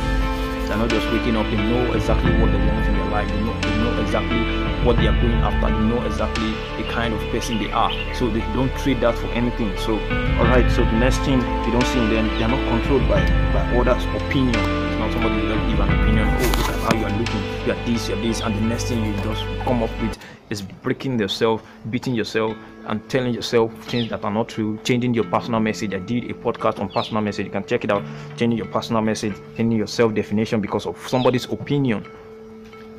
They're 0.69 0.78
not 0.78 0.88
just 0.88 1.06
waking 1.12 1.36
up. 1.36 1.44
They 1.50 1.56
know 1.56 1.92
exactly 1.92 2.32
what 2.40 2.50
they 2.50 2.58
want 2.58 2.86
in 2.86 2.94
their 2.94 3.10
life. 3.10 3.28
They 3.28 3.40
know, 3.40 3.60
they 3.60 3.76
know 3.76 4.00
exactly 4.00 4.57
what 4.84 4.96
they 4.96 5.06
are 5.06 5.20
going 5.20 5.40
after 5.42 5.66
they 5.75 5.84
know 5.88 6.02
exactly 6.04 6.50
the 6.76 6.88
kind 6.90 7.14
of 7.14 7.20
person 7.30 7.58
they 7.58 7.70
are 7.72 7.92
so 8.14 8.28
they 8.28 8.40
don't 8.52 8.72
trade 8.78 9.00
that 9.00 9.14
for 9.16 9.26
anything 9.28 9.76
so 9.78 9.92
all 10.38 10.46
right 10.46 10.70
so 10.70 10.84
the 10.84 10.92
next 10.92 11.19
thing 11.19 11.40
you 11.40 11.72
don't 11.72 11.86
see 11.86 11.98
in 11.98 12.10
them 12.10 12.28
they 12.38 12.44
are 12.44 12.48
not 12.48 12.69
controlled 12.69 13.06
by 13.08 13.20
by 13.52 13.62
others 13.76 14.04
opinion 14.22 14.54
it's 14.54 14.98
not 14.98 15.12
somebody 15.12 15.40
just 15.42 15.69
give 15.69 15.80
an 15.80 15.90
opinion 16.00 16.26
oh 16.28 16.54
look 16.56 16.69
at 16.69 16.78
how 16.86 16.98
you 16.98 17.04
are 17.04 17.19
looking 17.19 17.42
you 17.66 17.72
are 17.72 17.84
this 17.86 18.08
you 18.08 18.14
are 18.14 18.22
this 18.22 18.40
and 18.40 18.54
the 18.54 18.60
next 18.60 18.84
thing 18.84 19.04
you 19.04 19.12
just 19.22 19.44
come 19.64 19.82
up 19.82 19.90
with 20.00 20.16
is 20.50 20.62
breaking 20.62 21.19
yourself 21.19 21.62
beating 21.90 22.14
yourself 22.14 22.56
and 22.86 23.06
telling 23.10 23.34
yourself 23.34 23.72
things 23.84 24.08
that 24.08 24.25
are 24.25 24.30
not 24.30 24.48
true, 24.48 24.78
changing 24.82 25.12
your 25.12 25.25
personal 25.25 25.60
message. 25.60 25.92
I 25.92 25.99
did 25.99 26.30
a 26.30 26.32
podcast 26.32 26.80
on 26.80 26.88
personal 26.88 27.23
message. 27.23 27.44
You 27.44 27.52
can 27.52 27.66
check 27.66 27.85
it 27.85 27.90
out. 27.90 28.02
Changing 28.38 28.56
your 28.56 28.66
personal 28.68 29.02
message, 29.02 29.35
changing 29.58 29.76
your 29.76 29.87
self 29.87 30.14
definition 30.14 30.62
because 30.62 30.87
of 30.87 30.97
somebody's 31.06 31.44
opinion 31.52 32.06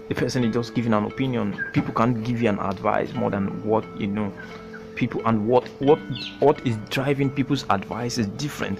the 0.09 0.15
person 0.15 0.43
is 0.43 0.53
just 0.53 0.73
giving 0.73 0.93
an 0.93 1.05
opinion. 1.05 1.63
People 1.71 1.93
can't 1.93 2.23
give 2.23 2.41
you 2.41 2.49
an 2.49 2.59
advice 2.59 3.13
more 3.13 3.29
than 3.29 3.63
what 3.63 3.85
you 3.99 4.07
know. 4.07 4.33
People 4.95 5.21
and 5.25 5.47
what 5.47 5.67
what 5.79 5.99
what 6.39 6.65
is 6.67 6.75
driving 6.89 7.29
people's 7.29 7.63
advice 7.69 8.17
is 8.17 8.27
different. 8.27 8.79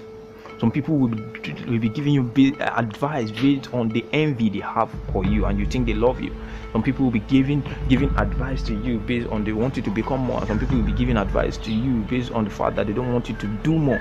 Some 0.58 0.70
people 0.70 0.96
will 0.98 1.08
be, 1.08 1.54
will 1.66 1.78
be 1.78 1.88
giving 1.88 2.12
you 2.12 2.30
advice 2.60 3.30
based 3.30 3.72
on 3.72 3.88
the 3.88 4.04
envy 4.12 4.50
they 4.50 4.58
have 4.58 4.90
for 5.10 5.24
you 5.24 5.46
and 5.46 5.58
you 5.58 5.64
think 5.64 5.86
they 5.86 5.94
love 5.94 6.20
you. 6.20 6.34
Some 6.72 6.82
people 6.82 7.04
will 7.06 7.12
be 7.12 7.20
giving 7.20 7.62
giving 7.88 8.10
advice 8.16 8.62
to 8.64 8.74
you 8.74 8.98
based 8.98 9.28
on 9.28 9.44
they 9.44 9.52
want 9.52 9.76
you 9.76 9.82
to 9.84 9.90
become 9.90 10.20
more. 10.20 10.44
Some 10.46 10.58
people 10.58 10.76
will 10.76 10.84
be 10.84 10.92
giving 10.92 11.16
advice 11.16 11.56
to 11.58 11.72
you 11.72 12.00
based 12.10 12.32
on 12.32 12.44
the 12.44 12.50
fact 12.50 12.76
that 12.76 12.88
they 12.88 12.92
don't 12.92 13.12
want 13.12 13.28
you 13.28 13.36
to 13.36 13.46
do 13.62 13.78
more 13.78 14.00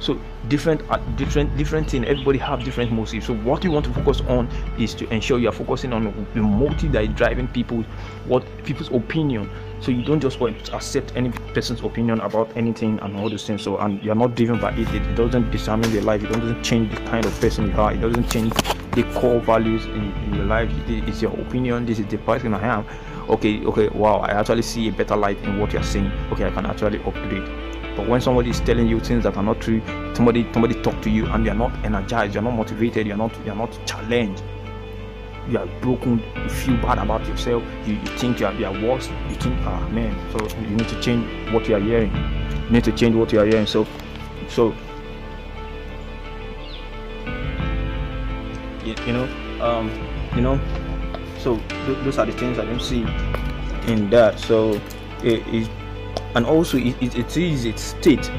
so 0.00 0.20
different 0.48 0.80
uh, 0.90 0.98
different 1.16 1.56
different 1.56 1.90
thing. 1.90 2.04
Everybody 2.04 2.38
have 2.38 2.64
different 2.64 2.92
motives. 2.92 3.26
So 3.26 3.34
what 3.34 3.64
you 3.64 3.70
want 3.70 3.86
to 3.86 3.92
focus 3.92 4.20
on 4.22 4.48
is 4.78 4.94
to 4.94 5.08
ensure 5.12 5.38
you 5.38 5.48
are 5.48 5.52
focusing 5.52 5.92
on 5.92 6.26
the 6.34 6.40
motive 6.40 6.92
that 6.92 7.04
is 7.04 7.10
driving 7.10 7.48
people 7.48 7.82
what 8.26 8.44
people's 8.64 8.90
opinion. 8.90 9.50
So 9.80 9.90
you 9.90 10.04
don't 10.04 10.20
just 10.20 10.40
want 10.40 10.64
to 10.66 10.76
accept 10.76 11.12
any 11.16 11.30
person's 11.30 11.80
opinion 11.82 12.20
about 12.20 12.56
anything 12.56 12.98
and 13.00 13.16
all 13.16 13.28
those 13.30 13.46
things. 13.46 13.62
So 13.62 13.78
and 13.78 14.02
you're 14.02 14.14
not 14.14 14.34
driven 14.34 14.60
by 14.60 14.72
it. 14.72 14.88
It 14.94 15.14
doesn't 15.14 15.50
determine 15.50 15.90
your 15.92 16.02
life. 16.02 16.22
It 16.22 16.32
doesn't 16.32 16.62
change 16.62 16.94
the 16.94 17.00
kind 17.02 17.24
of 17.24 17.40
person 17.40 17.70
you 17.70 17.80
are. 17.80 17.92
It 17.92 18.00
doesn't 18.00 18.28
change 18.30 18.52
the 18.92 19.04
core 19.14 19.40
values 19.40 19.84
in, 19.86 20.12
in 20.12 20.34
your 20.34 20.46
life. 20.46 20.70
It's 20.88 21.22
your 21.22 21.32
opinion. 21.32 21.86
This 21.86 21.98
is 21.98 22.06
the 22.06 22.18
person 22.18 22.54
i 22.54 22.66
am. 22.66 22.86
Okay 23.28 23.62
okay 23.66 23.88
wow 23.88 24.20
i 24.20 24.30
actually 24.30 24.62
see 24.62 24.88
a 24.88 24.92
better 24.92 25.14
life 25.14 25.36
in 25.44 25.58
what 25.60 25.70
you're 25.70 25.82
saying 25.82 26.10
okay 26.32 26.46
i 26.46 26.50
can 26.50 26.64
actually 26.64 26.98
upgrade 27.02 27.67
but 27.98 28.06
when 28.06 28.20
somebody 28.20 28.50
is 28.50 28.60
telling 28.60 28.86
you 28.86 29.00
things 29.00 29.24
that 29.24 29.36
are 29.36 29.42
not 29.42 29.60
true, 29.60 29.82
somebody 30.14 30.46
somebody 30.52 30.80
talk 30.82 31.02
to 31.02 31.10
you 31.10 31.26
and 31.26 31.44
you're 31.44 31.52
not 31.52 31.72
energized, 31.84 32.32
you're 32.32 32.44
not 32.44 32.54
motivated, 32.54 33.08
you're 33.08 33.16
not 33.16 33.36
you're 33.44 33.56
not 33.56 33.76
challenged, 33.86 34.40
you 35.48 35.58
are 35.58 35.66
broken, 35.80 36.22
you 36.36 36.48
feel 36.48 36.76
bad 36.76 36.98
about 36.98 37.26
yourself, 37.26 37.60
you, 37.88 37.94
you 37.94 38.06
think 38.18 38.38
you 38.38 38.46
are, 38.46 38.54
you 38.54 38.66
are 38.66 38.82
worse, 38.84 39.08
you 39.28 39.34
think, 39.34 39.58
ah 39.62 39.88
man, 39.88 40.14
so 40.30 40.46
you 40.60 40.68
need 40.68 40.86
to 40.86 41.00
change 41.00 41.52
what 41.52 41.68
you 41.68 41.74
are 41.74 41.80
hearing. 41.80 42.14
You 42.66 42.70
need 42.70 42.84
to 42.84 42.92
change 42.92 43.16
what 43.16 43.32
you 43.32 43.40
are 43.40 43.46
hearing. 43.46 43.66
So 43.66 43.84
so 44.48 44.72
you, 48.84 48.94
you 49.08 49.12
know, 49.12 49.28
um, 49.60 49.90
you 50.36 50.40
know, 50.40 50.60
so 51.40 51.56
th- 51.56 51.98
those 52.04 52.16
are 52.18 52.26
the 52.26 52.32
things 52.32 52.60
I 52.60 52.64
don't 52.64 52.80
see 52.80 53.02
in 53.92 54.08
that. 54.10 54.38
So 54.38 54.80
it 55.24 55.44
is 55.48 55.68
and 56.34 56.46
also 56.46 56.78
it, 56.78 56.96
it, 57.00 57.16
it 57.16 57.36
is 57.36 57.64
a 57.64 57.76
state. 57.76 58.30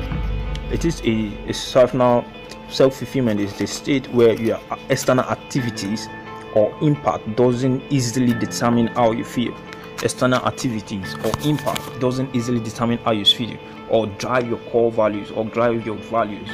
It 0.72 0.86
is 0.86 1.02
a, 1.02 1.50
a 1.50 1.54
self 1.54 1.94
now 1.94 2.26
self-fulfillment 2.70 3.40
is 3.40 3.58
the 3.58 3.66
state 3.66 4.08
where 4.14 4.34
your 4.34 4.60
external 4.90 5.26
activities 5.26 6.08
or 6.54 6.76
impact 6.82 7.36
doesn't 7.36 7.82
easily 7.90 8.34
determine 8.34 8.88
how 8.88 9.12
you 9.12 9.24
feel. 9.24 9.56
External 10.04 10.46
activities 10.46 11.16
or 11.26 11.32
impact 11.44 12.00
doesn't 12.00 12.34
easily 12.36 12.60
determine 12.60 13.00
how 13.00 13.12
you 13.12 13.26
feel 13.26 13.58
or 13.90 14.06
drive 14.06 14.48
your 14.48 14.60
core 14.70 14.92
values 14.92 15.32
or 15.32 15.46
drive 15.46 15.86
your 15.86 15.98
values 15.98 16.50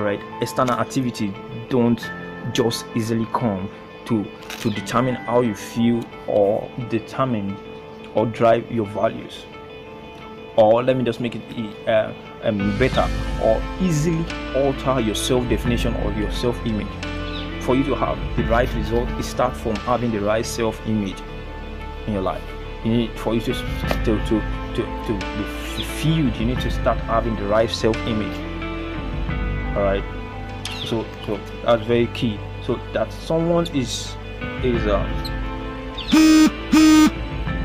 all 0.00 0.04
right? 0.04 0.20
External 0.40 0.78
activity 0.78 1.32
don't 1.68 2.10
just 2.52 2.86
easily 2.94 3.26
come 3.32 3.68
to 4.06 4.24
to 4.60 4.70
determine 4.70 5.14
how 5.14 5.40
you 5.40 5.54
feel 5.54 6.02
or 6.26 6.70
determine 6.88 7.56
or 8.14 8.26
drive 8.26 8.70
your 8.72 8.86
values 8.86 9.44
or 10.60 10.82
let 10.82 10.96
me 10.96 11.02
just 11.02 11.20
make 11.20 11.34
it 11.34 11.88
uh, 11.88 12.12
um, 12.42 12.78
better 12.78 13.08
or 13.42 13.60
easily 13.80 14.24
alter 14.54 15.00
your 15.00 15.14
self-definition 15.14 15.94
or 16.04 16.12
your 16.12 16.30
self-image. 16.30 16.86
For 17.64 17.76
you 17.76 17.84
to 17.84 17.94
have 17.94 18.18
the 18.36 18.44
right 18.44 18.72
result 18.74 19.08
it 19.10 19.22
starts 19.22 19.58
from 19.60 19.76
having 19.76 20.10
the 20.12 20.20
right 20.20 20.44
self-image 20.44 21.20
in 22.06 22.12
your 22.12 22.22
life. 22.22 22.42
You 22.84 22.92
need 22.92 23.18
for 23.18 23.34
you 23.34 23.40
to 23.40 23.54
to 23.54 24.18
to 24.26 24.40
to, 24.74 24.82
to 25.06 25.12
be 25.12 25.44
fulfilled 25.74 26.36
you 26.36 26.46
need 26.46 26.60
to 26.60 26.70
start 26.70 26.98
having 26.98 27.36
the 27.36 27.44
right 27.44 27.70
self-image. 27.70 28.38
All 29.76 29.82
right 29.82 30.04
so 30.84 31.06
so 31.26 31.40
that's 31.64 31.82
very 31.84 32.08
key. 32.08 32.38
So 32.66 32.78
that 32.92 33.10
someone 33.12 33.66
is 33.74 34.14
is 34.62 34.86
uh 34.86 36.56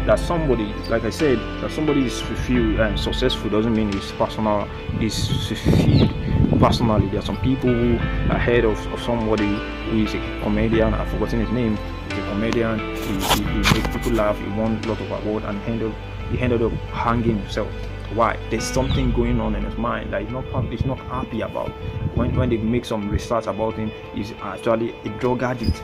that 0.05 0.19
somebody 0.19 0.65
like 0.89 1.03
i 1.03 1.09
said 1.09 1.37
that 1.61 1.71
somebody 1.71 2.05
is 2.05 2.21
fulfilled 2.21 2.79
and 2.79 2.99
successful 2.99 3.49
doesn't 3.49 3.73
mean 3.73 3.89
it's 3.95 4.11
personal 4.13 4.67
is 5.01 5.27
fulfilled 5.47 6.13
personally. 6.59 7.07
There 7.09 7.19
are 7.19 7.25
some 7.25 7.37
people 7.37 7.73
who 7.73 7.95
are 8.31 8.37
ahead 8.37 8.65
of, 8.65 8.77
of 8.93 9.01
somebody 9.01 9.47
who 9.89 10.03
is 10.03 10.13
a 10.13 10.39
comedian. 10.41 10.93
I've 10.93 11.09
forgotten 11.09 11.39
his 11.39 11.49
name. 11.51 11.77
He's 12.09 12.19
a 12.19 12.29
comedian. 12.29 12.79
He, 12.95 13.13
he, 13.13 13.43
he 13.43 13.57
makes 13.73 13.87
people 13.95 14.13
laugh. 14.13 14.37
He 14.39 14.47
won 14.49 14.81
a 14.83 14.87
lot 14.87 14.99
of 14.99 15.11
awards 15.11 15.45
and 15.45 15.61
ended, 15.63 15.93
he 16.31 16.39
ended 16.39 16.61
up 16.61 16.71
hanging 16.91 17.37
himself. 17.37 17.71
Why? 18.13 18.37
There's 18.49 18.63
something 18.63 19.11
going 19.11 19.39
on 19.41 19.55
in 19.55 19.63
his 19.63 19.77
mind 19.77 20.13
that 20.13 20.21
he's 20.21 20.31
not 20.31 20.45
he's 20.65 20.85
not 20.85 20.99
happy 20.99 21.41
about. 21.41 21.69
When 22.15 22.35
when 22.35 22.49
they 22.49 22.57
make 22.57 22.85
some 22.85 23.09
research 23.09 23.47
about 23.47 23.73
him 23.73 23.91
he's 24.13 24.31
actually 24.43 24.95
a 25.05 25.09
drug 25.19 25.41
addict 25.41 25.81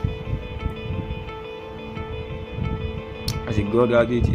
as 3.52 3.58
a 3.58 3.70
drug 3.70 4.10
is 4.10 4.28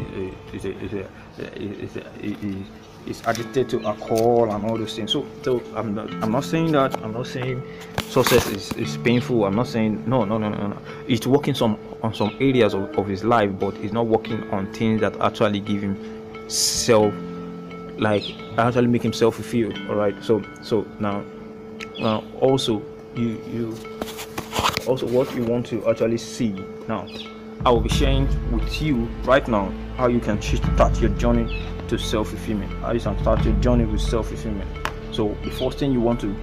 is 0.53 0.65
is 0.65 1.97
is 2.21 2.67
is 3.07 3.21
addicted 3.25 3.69
to 3.69 3.81
alcohol 3.83 4.51
and 4.51 4.65
all 4.65 4.77
those 4.77 4.95
things. 4.95 5.11
So 5.11 5.25
so 5.41 5.61
i'm 5.75 5.95
not 5.95 6.11
i'm 6.23 6.31
not 6.31 6.43
saying 6.43 6.71
that 6.73 6.95
i'm 7.01 7.13
not 7.13 7.25
saying 7.25 7.63
success 8.09 8.47
is, 8.47 8.73
is 8.73 8.97
painful. 8.97 9.45
I'm 9.45 9.55
not 9.55 9.67
saying 9.67 10.03
no 10.07 10.25
no 10.25 10.37
no 10.37 10.49
no 10.49 10.67
no. 10.67 10.77
It's 11.07 11.25
working 11.25 11.55
some 11.55 11.77
on 12.03 12.13
some 12.13 12.35
areas 12.39 12.73
of, 12.73 12.95
of 12.97 13.07
his 13.07 13.23
life 13.23 13.51
but 13.59 13.75
he's 13.77 13.93
not 13.93 14.05
working 14.05 14.47
on 14.51 14.71
things 14.73 15.01
that 15.01 15.19
actually 15.19 15.61
give 15.61 15.81
him 15.81 15.95
self 16.49 17.13
like 17.97 18.23
actually 18.59 18.87
make 18.87 19.01
himself 19.01 19.35
fulfilled 19.35 19.77
all 19.89 19.95
right? 19.95 20.15
So 20.23 20.43
so 20.61 20.85
now 20.99 21.23
now 21.97 22.23
also 22.39 22.83
you 23.15 23.41
you 23.49 23.77
also 24.85 25.07
what 25.07 25.33
you 25.35 25.43
want 25.43 25.65
to 25.67 25.89
actually 25.89 26.17
see 26.17 26.53
now 26.87 27.07
i 27.65 27.69
will 27.69 27.81
be 27.81 27.89
sharing 27.89 28.27
with 28.51 28.81
you 28.81 29.05
right 29.23 29.47
now 29.47 29.69
how 29.97 30.07
you 30.07 30.19
can 30.19 30.41
start 30.41 30.99
your 30.99 31.09
journey 31.11 31.63
to 31.87 31.97
self-fulfillment 31.97 32.71
how 32.81 32.91
you 32.91 32.99
can 32.99 33.17
start 33.19 33.43
your 33.43 33.53
journey 33.55 33.85
with 33.85 34.01
self-fulfillment 34.01 34.69
so 35.11 35.35
the 35.43 35.51
first 35.51 35.79
thing 35.79 35.91
you 35.91 36.01
want 36.01 36.19
to 36.19 36.35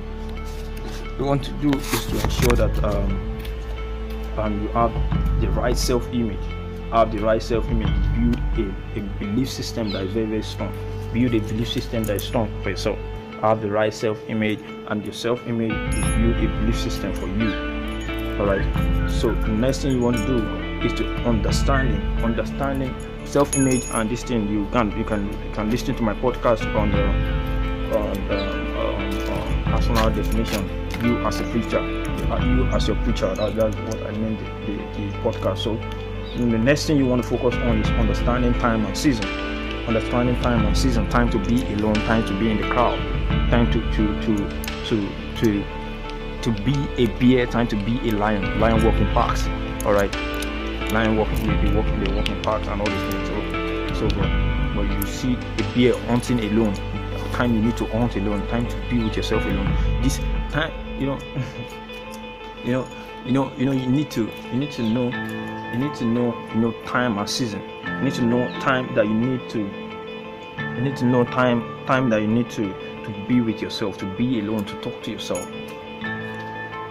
you 1.19 1.25
want 1.25 1.45
to 1.45 1.53
do 1.53 1.71
is 1.79 2.07
to 2.07 2.21
ensure 2.25 2.57
that 2.57 2.85
um, 2.85 3.41
um 4.39 4.63
you 4.63 4.69
have 4.69 4.93
the 5.41 5.49
right 5.51 5.77
self-image 5.77 6.39
have 6.91 7.11
the 7.13 7.19
right 7.19 7.43
self-image 7.43 7.89
build 8.15 8.39
a, 8.59 8.99
a 8.99 9.03
belief 9.19 9.51
system 9.51 9.91
that 9.91 10.03
is 10.05 10.13
very 10.13 10.27
very 10.27 10.43
strong 10.43 10.73
build 11.15 11.33
a 11.33 11.41
belief 11.41 11.71
system 11.71 12.03
that 12.05 12.17
is 12.17 12.25
strong 12.25 12.51
for 12.63 12.71
yourself. 12.71 12.99
Have 13.41 13.63
the 13.63 13.71
right 13.71 13.95
self-image, 13.95 14.59
and 14.89 15.05
your 15.05 15.13
self-image 15.13 15.71
will 15.71 16.35
build 16.35 16.45
a 16.45 16.49
belief 16.59 16.79
system 16.79 17.15
for 17.15 17.29
you. 17.29 17.53
Alright. 18.41 18.65
So 19.11 19.33
the 19.33 19.49
next 19.49 19.83
thing 19.83 19.93
you 19.93 20.03
want 20.03 20.17
to 20.17 20.27
do 20.27 20.64
is 20.85 20.93
to 20.95 21.07
understanding, 21.25 22.01
understanding 22.23 22.95
self-image, 23.25 23.85
and 23.93 24.11
this 24.11 24.23
thing 24.23 24.49
you 24.49 24.67
can 24.73 24.97
you 24.97 25.05
can 25.05 25.27
you 25.27 25.53
can 25.53 25.71
listen 25.71 25.95
to 25.97 26.03
my 26.03 26.15
podcast 26.15 26.65
on 26.75 26.91
the 26.91 27.05
on 27.97 28.29
the 28.29 29.33
um, 29.33 29.65
personal 29.65 30.11
definition. 30.11 30.69
You 31.03 31.19
as 31.27 31.41
a 31.41 31.45
preacher, 31.45 31.81
you 31.81 32.65
as 32.67 32.87
your 32.89 32.97
preacher. 32.99 33.35
That, 33.35 33.57
that's 33.57 33.77
what 33.77 34.03
I 34.07 34.13
meant 34.13 34.39
the, 34.39 34.73
the, 34.73 35.11
the 35.11 35.19
podcast. 35.19 35.59
So 35.59 35.77
the 36.37 36.59
next 36.59 36.87
thing 36.87 36.97
you 36.97 37.07
want 37.07 37.23
to 37.23 37.29
focus 37.29 37.55
on 37.57 37.81
is 37.81 37.89
understanding 37.91 38.55
time 38.55 38.85
and 38.87 38.97
season 38.97 39.45
understanding 39.87 40.41
time 40.41 40.65
and 40.65 40.77
season, 40.77 41.09
time 41.11 41.31
to 41.31 41.39
be 41.39 41.63
alone, 41.75 41.95
time 42.07 42.27
to 42.27 42.39
be 42.39 42.51
in 42.51 42.61
the 42.61 42.69
crowd, 42.69 42.99
time 43.51 43.71
to 43.73 43.81
to 43.93 44.21
to 44.23 44.37
to 44.87 45.09
to 45.37 45.65
to 46.43 46.53
be 46.63 46.75
a 46.97 47.07
bear, 47.19 47.47
time 47.47 47.67
to 47.69 47.77
be 47.85 47.99
a 48.09 48.13
lion, 48.13 48.61
lion 48.61 48.83
walking 48.85 49.07
parks. 49.13 49.47
All 49.85 49.93
right, 49.93 50.15
lion 50.95 51.17
walking, 51.17 51.47
they 51.47 51.75
walking, 51.75 52.15
walking 52.17 52.43
parks 52.43 52.67
and 52.69 52.81
all 52.81 52.87
these 52.87 53.13
things. 53.13 53.29
So, 53.29 54.09
so 54.09 54.17
but, 54.17 54.75
but 54.75 54.91
you 54.91 55.03
see 55.07 55.35
a 55.35 55.63
bear 55.75 55.99
hunting 56.07 56.41
alone, 56.41 56.75
time 57.33 57.55
you 57.55 57.61
need 57.61 57.77
to 57.77 57.87
hunt 57.87 58.17
alone, 58.17 58.47
time 58.49 58.67
to 58.67 58.77
be 58.89 59.03
with 59.05 59.17
yourself 59.17 59.45
alone. 59.45 59.71
This 60.03 60.19
time, 60.51 60.73
you 60.99 61.07
know, 61.07 61.19
you 62.65 62.73
know, 62.73 62.89
you 63.27 63.33
know, 63.33 63.53
you 63.59 63.67
know, 63.67 63.73
you 63.73 63.87
need 63.87 64.11
to, 64.13 64.31
you 64.53 64.59
need 64.59 64.73
to 64.73 64.83
know, 64.83 65.11
you 65.73 65.79
need 65.79 65.95
to 65.97 66.05
know, 66.07 66.35
you 66.55 66.61
know, 66.61 66.73
time 66.87 67.19
and 67.19 67.29
season 67.29 67.61
you 67.99 68.11
need 68.11 68.15
to 68.15 68.23
know 68.23 68.49
time 68.61 68.93
that 68.95 69.07
you 69.07 69.15
need 69.15 69.49
to 69.49 69.61
you 69.61 70.81
need 70.81 70.97
to 70.97 71.05
know 71.05 71.25
time 71.25 71.63
time 71.87 72.09
that 72.11 72.21
you 72.21 72.27
need 72.27 72.51
to 72.51 72.73
to 73.05 73.27
be 73.29 73.41
with 73.41 73.63
yourself 73.63 73.97
to 73.99 74.05
be 74.17 74.41
alone 74.41 74.65
to 74.65 74.75
talk 74.81 75.03
to 75.03 75.11
yourself 75.11 75.49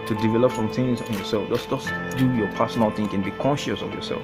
to 0.06 0.14
develop 0.16 0.52
some 0.52 0.70
things 0.70 1.00
on 1.00 1.12
yourself. 1.14 1.48
Just 1.48 1.70
just 1.70 1.88
do 2.16 2.32
your 2.34 2.48
personal 2.52 2.90
thinking. 2.90 3.22
Be 3.22 3.30
conscious 3.32 3.82
of 3.82 3.92
yourself. 3.92 4.22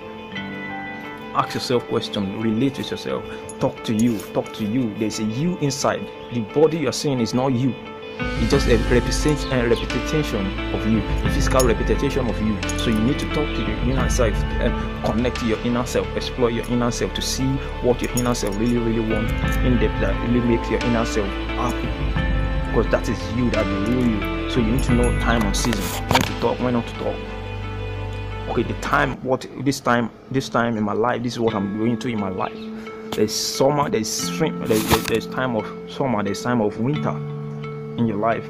Ask 1.35 1.55
yourself 1.55 1.87
questions. 1.89 2.43
Relate 2.43 2.79
with 2.79 2.91
yourself. 2.91 3.25
Talk 3.61 3.85
to 3.85 3.95
you. 3.95 4.19
Talk 4.35 4.53
to 4.55 4.65
you. 4.65 4.93
There's 4.95 5.21
a 5.21 5.25
you 5.25 5.57
inside. 5.59 6.07
The 6.33 6.41
body 6.55 6.79
you're 6.79 6.93
seeing 6.93 7.21
is 7.21 7.35
not 7.35 7.53
you. 7.53 7.75
It's 8.43 8.51
just 8.51 8.69
a 8.69 8.77
representation, 8.93 9.53
a 9.53 9.69
representation 9.69 10.47
of 10.75 10.87
you, 10.87 10.99
a 11.27 11.31
physical 11.31 11.67
representation 11.67 12.29
of 12.29 12.41
you. 12.43 12.61
So 12.79 12.91
you 12.91 13.01
need 13.01 13.19
to 13.19 13.27
talk 13.27 13.47
to 13.47 13.61
your 13.61 13.79
inner 13.89 14.09
self, 14.11 14.35
and 14.35 14.73
eh, 14.73 15.03
connect 15.05 15.41
to 15.41 15.47
your 15.47 15.59
inner 15.61 15.87
self, 15.87 16.07
explore 16.17 16.51
your 16.51 16.67
inner 16.67 16.91
self 16.91 17.15
to 17.15 17.23
see 17.23 17.49
what 17.83 18.03
your 18.03 18.11
inner 18.13 18.35
self 18.35 18.59
really, 18.59 18.79
really 18.79 19.01
wants 19.01 19.33
in 19.59 19.79
depth 19.79 20.01
that 20.01 20.29
really 20.29 20.47
makes 20.47 20.69
your 20.69 20.81
inner 20.81 21.05
self 21.05 21.29
happy. 21.29 22.10
Because 22.71 22.87
that 22.93 23.09
is 23.09 23.19
you, 23.33 23.51
that 23.51 23.65
the 23.65 23.93
real 23.93 24.07
you. 24.07 24.51
So 24.51 24.61
you 24.61 24.71
need 24.73 24.85
to 24.85 24.93
know 24.93 25.19
time 25.19 25.43
and 25.43 25.57
season, 25.57 25.83
when 26.09 26.21
to 26.21 26.41
talk, 26.41 26.61
when 26.61 26.75
not 26.75 26.87
to 26.87 26.95
talk. 26.95 27.17
Okay, 28.51 28.63
the 28.63 28.75
time, 28.81 29.17
what 29.25 29.45
this 29.65 29.81
time, 29.81 30.09
this 30.31 30.49
time 30.49 30.77
in 30.77 30.85
my 30.85 30.93
life, 30.93 31.21
this 31.21 31.33
is 31.33 31.41
what 31.41 31.53
I'm 31.53 31.79
going 31.79 31.99
through 31.99 32.13
in 32.13 32.21
my 32.21 32.29
life. 32.29 32.57
There's 33.11 33.35
summer, 33.35 33.91
there's 33.91 34.09
spring, 34.09 34.61
there's, 34.65 35.05
there's 35.07 35.27
time 35.27 35.57
of 35.57 35.67
summer, 35.91 36.23
there's 36.23 36.43
time 36.43 36.61
of 36.61 36.79
winter 36.79 37.11
in 37.99 38.07
your 38.07 38.19
life. 38.19 38.49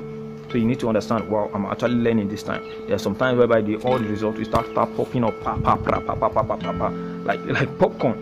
So 0.50 0.58
you 0.58 0.66
need 0.66 0.80
to 0.80 0.88
understand, 0.88 1.30
wow, 1.30 1.50
I'm 1.54 1.64
actually 1.64 1.94
learning 1.94 2.28
this 2.28 2.42
time. 2.42 2.62
There 2.86 2.96
are 2.96 2.98
some 2.98 3.16
times 3.16 3.38
whereby 3.38 3.62
the 3.62 3.76
all 3.76 3.98
the 3.98 4.06
results 4.06 4.36
will 4.38 4.44
start, 4.44 4.66
start 4.66 4.94
popping 4.96 5.24
up, 5.24 5.40
pa, 5.40 5.56
pa, 5.56 5.76
pa, 5.76 6.00
pa, 6.00 6.14
pa, 6.14 6.28
pa, 6.28 6.42
pa, 6.42 6.56
pa, 6.56 6.72
pa, 6.72 6.88
like 7.24 7.40
like 7.46 7.78
popcorn. 7.78 8.18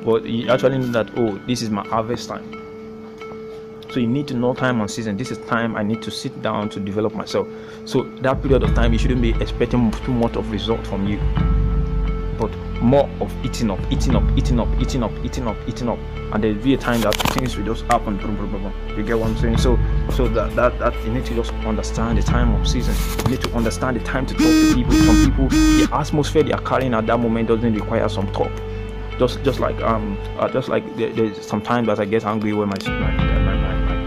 but 0.04 0.24
you 0.24 0.50
actually 0.50 0.76
know 0.76 0.92
that 0.92 1.10
oh, 1.16 1.38
this 1.46 1.62
is 1.62 1.70
my 1.70 1.86
harvest 1.88 2.28
time. 2.28 2.61
So 3.92 4.00
you 4.00 4.06
need 4.06 4.26
to 4.28 4.34
know 4.34 4.54
time 4.54 4.80
and 4.80 4.90
season. 4.90 5.18
This 5.18 5.30
is 5.30 5.36
time 5.36 5.76
I 5.76 5.82
need 5.82 6.00
to 6.00 6.10
sit 6.10 6.40
down 6.40 6.70
to 6.70 6.80
develop 6.80 7.14
myself. 7.14 7.46
So 7.84 8.04
that 8.22 8.40
period 8.40 8.62
of 8.62 8.74
time, 8.74 8.94
you 8.94 8.98
shouldn't 8.98 9.20
be 9.20 9.32
expecting 9.32 9.90
too 9.90 10.14
much 10.14 10.34
of 10.36 10.50
result 10.50 10.86
from 10.86 11.06
you, 11.06 11.18
but 12.38 12.50
more 12.80 13.06
of 13.20 13.30
eating 13.44 13.70
up, 13.70 13.78
eating 13.90 14.16
up, 14.16 14.24
eating 14.34 14.58
up, 14.58 14.68
eating 14.80 15.02
up, 15.02 15.12
eating 15.22 15.46
up, 15.46 15.56
eating 15.68 15.88
up, 15.90 15.98
and 16.32 16.42
there'll 16.42 16.56
be 16.62 16.72
a 16.72 16.78
time 16.78 17.02
that 17.02 17.14
things 17.34 17.54
will 17.54 17.66
just 17.66 17.84
happen. 17.84 18.18
You 18.96 19.02
get 19.02 19.18
what 19.18 19.28
I'm 19.28 19.36
saying? 19.36 19.58
So, 19.58 19.78
so 20.10 20.26
that 20.26 20.56
that 20.56 20.78
that 20.78 20.94
you 21.04 21.12
need 21.12 21.26
to 21.26 21.34
just 21.34 21.52
understand 21.52 22.16
the 22.16 22.22
time 22.22 22.54
of 22.58 22.66
season. 22.66 22.94
You 23.24 23.32
need 23.32 23.42
to 23.42 23.52
understand 23.54 24.00
the 24.00 24.04
time 24.04 24.24
to 24.24 24.32
talk 24.32 24.46
to 24.46 24.74
people. 24.74 24.92
Some 24.94 25.30
people, 25.30 25.48
the 25.50 25.90
atmosphere 25.92 26.44
they 26.44 26.52
are 26.52 26.62
carrying 26.62 26.94
at 26.94 27.06
that 27.08 27.18
moment 27.18 27.48
doesn't 27.48 27.74
require 27.74 28.08
some 28.08 28.32
talk. 28.32 28.52
Just 29.18 29.44
just 29.44 29.60
like 29.60 29.78
um 29.82 30.16
uh, 30.38 30.48
just 30.48 30.70
like 30.70 30.96
there, 30.96 31.12
there's 31.12 31.46
sometimes 31.46 31.88
that 31.88 32.00
I 32.00 32.06
get 32.06 32.24
angry 32.24 32.54
when 32.54 32.70
my 32.70 32.76
my, 32.88 33.31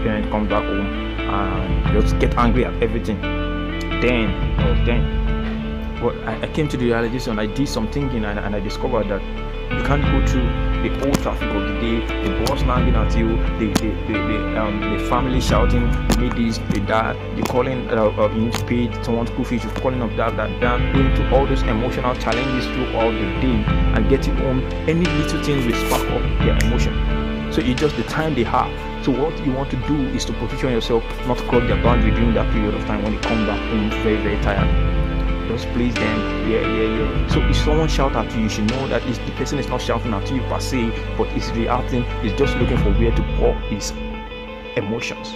my, 0.06 0.12
my, 0.12 0.20
my 0.20 0.30
parent 0.30 0.30
comes 0.30 0.48
back 0.48 0.64
home 0.64 0.86
and 0.86 2.02
just 2.02 2.18
get 2.18 2.36
angry 2.38 2.64
at 2.64 2.82
everything. 2.82 3.20
Then, 4.00 4.60
oh 4.60 4.84
then 4.84 5.26
but 6.00 6.16
I, 6.24 6.42
I, 6.42 6.46
came 6.48 6.68
to 6.68 6.76
the 6.76 6.84
realization 6.84 7.38
I 7.38 7.46
did 7.46 7.68
some 7.68 7.90
thinking 7.90 8.24
and, 8.24 8.38
and, 8.38 8.54
I 8.54 8.60
discovered 8.60 9.08
that 9.08 9.22
you 9.72 9.82
can't 9.84 10.02
go 10.02 10.26
through 10.26 10.44
the 10.82 10.98
whole 10.98 11.14
traffic 11.14 11.48
of 11.48 11.62
the 11.62 11.80
day, 11.80 12.28
the 12.28 12.44
boss 12.44 12.62
nagging 12.62 12.94
at 12.94 13.16
you, 13.16 13.36
the 13.58 13.72
the, 13.80 13.88
the, 14.06 14.12
the, 14.12 14.60
um, 14.60 14.98
the 14.98 15.04
family 15.08 15.40
shouting, 15.40 15.90
the 15.90 16.16
need 16.16 16.32
this, 16.32 16.58
the 16.58 16.80
that. 16.80 17.16
You're 17.36 17.46
calling, 17.46 17.88
uh, 17.88 18.04
uh, 18.04 18.30
you 18.34 18.50
need 18.70 19.04
someone's 19.04 19.30
school 19.30 19.44
fees. 19.44 19.64
You're 19.64 19.72
calling 19.74 20.02
up 20.02 20.14
that, 20.16 20.36
that, 20.36 20.60
that. 20.60 20.94
Going 20.94 21.32
all 21.32 21.46
those 21.46 21.62
emotional 21.62 22.14
challenges 22.16 22.66
throughout 22.66 23.12
the 23.12 23.40
day 23.40 23.64
and 23.94 24.08
getting 24.08 24.36
home. 24.36 24.60
Any 24.88 25.06
little 25.06 25.42
thing 25.42 25.66
will 25.66 25.74
spark 25.74 26.02
up 26.10 26.22
their 26.44 26.58
emotion. 26.58 27.15
So 27.56 27.62
it's 27.62 27.80
just 27.80 27.96
the 27.96 28.02
time 28.02 28.34
they 28.34 28.44
have. 28.44 28.70
So 29.02 29.12
what 29.12 29.34
you 29.46 29.50
want 29.52 29.70
to 29.70 29.76
do 29.88 29.96
is 30.08 30.26
to 30.26 30.34
position 30.34 30.72
yourself 30.72 31.02
not 31.26 31.38
cross 31.48 31.66
their 31.66 31.82
boundary 31.82 32.10
during 32.10 32.34
that 32.34 32.52
period 32.52 32.74
of 32.74 32.84
time 32.84 33.02
when 33.02 33.14
they 33.14 33.20
come 33.22 33.46
back 33.46 33.58
home 33.70 33.88
very, 34.02 34.20
very 34.20 34.36
tired 34.42 34.68
just 35.48 35.66
please 35.68 35.94
them. 35.94 36.50
Yeah, 36.50 36.60
yeah, 36.60 36.98
yeah. 36.98 37.28
So 37.28 37.40
if 37.40 37.56
someone 37.56 37.88
shout 37.88 38.14
at 38.14 38.30
you, 38.34 38.42
you 38.42 38.48
should 38.50 38.68
know 38.68 38.88
that 38.88 39.02
the 39.02 39.32
person 39.36 39.58
is 39.58 39.68
not 39.68 39.80
shouting 39.80 40.12
at 40.12 40.30
you 40.30 40.42
per 40.42 40.60
se, 40.60 40.90
but 41.16 41.28
is 41.28 41.50
reacting, 41.52 42.02
is 42.22 42.38
just 42.38 42.54
looking 42.56 42.76
for 42.76 42.92
where 42.92 43.14
to 43.14 43.22
pour 43.38 43.54
his 43.70 43.92
emotions. 44.76 45.32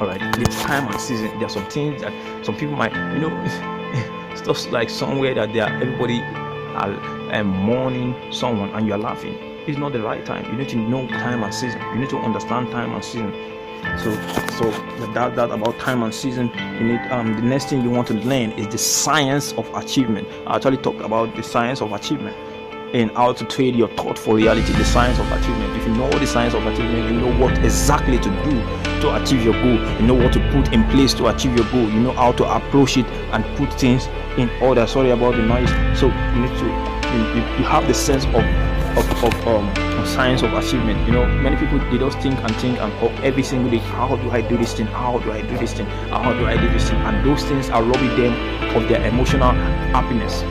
Alright, 0.00 0.20
it's 0.40 0.60
time 0.62 0.90
and 0.90 1.00
season. 1.00 1.28
There 1.38 1.46
are 1.46 1.48
some 1.48 1.66
things 1.66 2.02
that 2.02 2.12
some 2.44 2.56
people 2.56 2.74
might, 2.74 2.92
you 3.14 3.20
know, 3.20 4.34
stuff 4.34 4.66
like 4.72 4.90
somewhere 4.90 5.34
that 5.34 5.52
they 5.52 5.60
are 5.60 5.68
everybody 5.68 6.22
are 6.22 6.90
um, 7.34 7.46
mourning 7.48 8.14
someone 8.32 8.70
and 8.70 8.86
you 8.86 8.94
are 8.94 8.98
laughing. 8.98 9.34
It's 9.66 9.78
not 9.78 9.92
the 9.92 10.02
right 10.02 10.24
time. 10.24 10.50
You 10.50 10.58
need 10.58 10.68
to 10.70 10.76
know 10.76 11.06
time 11.08 11.42
and 11.42 11.54
season. 11.54 11.80
You 11.92 11.96
need 11.96 12.10
to 12.10 12.18
understand 12.18 12.70
time 12.70 12.92
and 12.92 13.04
season 13.04 13.32
so 13.98 14.12
so 14.58 14.70
that 15.12 15.36
that 15.36 15.50
about 15.50 15.78
time 15.78 16.02
and 16.02 16.14
season 16.14 16.50
you 16.80 16.84
need 16.84 17.00
um 17.10 17.34
the 17.34 17.42
next 17.42 17.68
thing 17.68 17.82
you 17.82 17.90
want 17.90 18.08
to 18.08 18.14
learn 18.14 18.50
is 18.52 18.66
the 18.68 18.78
science 18.78 19.52
of 19.52 19.72
achievement 19.74 20.26
i 20.46 20.56
actually 20.56 20.78
talk 20.78 20.98
about 21.00 21.34
the 21.36 21.42
science 21.42 21.80
of 21.80 21.92
achievement 21.92 22.34
and 22.94 23.10
how 23.12 23.32
to 23.32 23.44
trade 23.44 23.74
your 23.74 23.88
thought 23.88 24.18
for 24.18 24.36
reality 24.36 24.72
the 24.74 24.84
science 24.84 25.18
of 25.18 25.30
achievement 25.32 25.76
if 25.76 25.86
you 25.86 25.94
know 25.94 26.08
the 26.10 26.26
science 26.26 26.54
of 26.54 26.64
achievement 26.66 27.12
you 27.12 27.20
know 27.20 27.38
what 27.38 27.56
exactly 27.58 28.18
to 28.18 28.30
do 28.44 28.60
to 29.00 29.22
achieve 29.22 29.44
your 29.44 29.54
goal 29.54 29.78
you 30.00 30.06
know 30.06 30.14
what 30.14 30.32
to 30.32 30.40
put 30.50 30.72
in 30.72 30.82
place 30.90 31.12
to 31.12 31.26
achieve 31.28 31.54
your 31.56 31.70
goal 31.70 31.88
you 31.90 32.00
know 32.00 32.12
how 32.12 32.32
to 32.32 32.44
approach 32.56 32.96
it 32.96 33.06
and 33.32 33.44
put 33.56 33.72
things 33.74 34.06
in 34.38 34.48
order 34.62 34.86
sorry 34.86 35.10
about 35.10 35.34
the 35.34 35.42
noise 35.42 35.70
so 35.98 36.06
you 36.06 36.40
need 36.40 36.58
to 36.58 36.93
you, 37.18 37.42
you, 37.58 37.64
have 37.64 37.86
the 37.86 37.94
sense 37.94 38.24
of 38.26 38.44
of, 38.96 39.24
of 39.24 39.46
um 39.48 39.84
science 40.06 40.42
of 40.42 40.52
achievement. 40.52 40.98
You 41.06 41.12
know, 41.12 41.26
many 41.26 41.56
people 41.56 41.78
they 41.90 41.98
just 41.98 42.18
think 42.18 42.38
and 42.38 42.54
think 42.56 42.78
and 42.78 42.92
oh, 43.02 43.08
every 43.22 43.42
single 43.42 43.70
day, 43.70 43.78
how 43.78 44.16
do 44.16 44.30
I 44.30 44.40
do 44.40 44.56
this 44.56 44.74
thing? 44.74 44.86
How 44.86 45.18
do 45.18 45.32
I 45.32 45.42
do 45.42 45.58
this 45.58 45.72
thing? 45.72 45.86
How 45.86 46.32
do 46.32 46.46
I 46.46 46.56
do 46.56 46.68
this 46.68 46.88
thing? 46.88 46.98
And 47.00 47.26
those 47.26 47.42
things 47.44 47.70
are 47.70 47.82
robbing 47.82 48.16
them 48.16 48.76
of 48.76 48.88
their 48.88 49.04
emotional 49.06 49.52
happiness. 49.92 50.42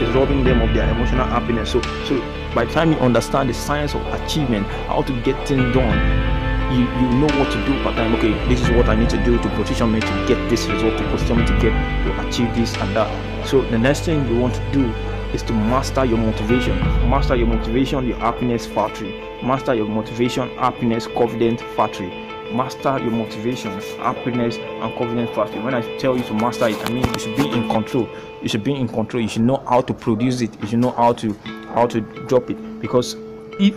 It's 0.00 0.14
robbing 0.14 0.44
them 0.44 0.60
of 0.62 0.74
their 0.74 0.88
emotional 0.90 1.26
happiness. 1.26 1.72
So, 1.72 1.82
so 2.06 2.18
by 2.54 2.64
the 2.64 2.72
time 2.72 2.92
you 2.92 2.98
understand 2.98 3.50
the 3.50 3.54
science 3.54 3.94
of 3.94 4.06
achievement, 4.06 4.66
how 4.86 5.02
to 5.02 5.22
get 5.22 5.36
things 5.46 5.74
done, 5.74 6.38
you, 6.72 6.80
you 6.80 7.08
know 7.18 7.28
what 7.38 7.50
to 7.50 7.64
do 7.66 7.72
per 7.82 7.92
time. 7.94 8.14
Okay, 8.16 8.32
this 8.48 8.60
is 8.60 8.70
what 8.70 8.88
I 8.88 8.94
need 8.94 9.10
to 9.10 9.24
do 9.24 9.38
to 9.38 9.48
position 9.56 9.92
me 9.92 10.00
to 10.00 10.24
get 10.28 10.38
this 10.48 10.66
result, 10.66 10.98
to 10.98 11.10
position 11.10 11.38
me 11.38 11.46
to 11.46 11.52
get 11.60 11.72
to 12.04 12.28
achieve 12.28 12.54
this 12.54 12.76
and 12.76 12.94
that. 12.94 13.46
So 13.46 13.62
the 13.62 13.78
next 13.78 14.00
thing 14.00 14.26
you 14.28 14.38
want 14.38 14.54
to 14.54 14.72
do 14.72 14.92
is 15.34 15.42
to 15.44 15.52
master 15.52 16.04
your 16.04 16.18
motivation. 16.18 16.78
Master 17.08 17.36
your 17.36 17.46
motivation, 17.46 18.06
your 18.06 18.16
happiness 18.18 18.66
factory. 18.66 19.10
Master 19.42 19.74
your 19.74 19.86
motivation, 19.86 20.48
happiness, 20.56 21.06
confidence 21.06 21.62
factory. 21.76 22.08
Master 22.52 22.98
your 22.98 23.10
motivation, 23.10 23.70
happiness, 23.98 24.56
and 24.56 24.94
confidence 24.96 25.30
factory. 25.34 25.60
When 25.60 25.74
I 25.74 25.82
tell 25.98 26.16
you 26.16 26.24
to 26.24 26.34
master 26.34 26.68
it, 26.68 26.78
I 26.86 26.90
mean 26.90 27.06
you 27.06 27.18
should 27.18 27.36
be 27.36 27.50
in 27.50 27.68
control. 27.68 28.08
You 28.40 28.48
should 28.48 28.64
be 28.64 28.74
in 28.74 28.88
control. 28.88 29.22
You 29.22 29.28
should 29.28 29.42
know 29.42 29.62
how 29.68 29.82
to 29.82 29.92
produce 29.92 30.40
it. 30.40 30.50
You 30.62 30.68
should 30.68 30.78
know 30.78 30.92
how 30.92 31.12
to 31.14 31.34
how 31.74 31.86
to 31.88 32.00
drop 32.26 32.48
it. 32.50 32.80
Because 32.80 33.16
if 33.60 33.74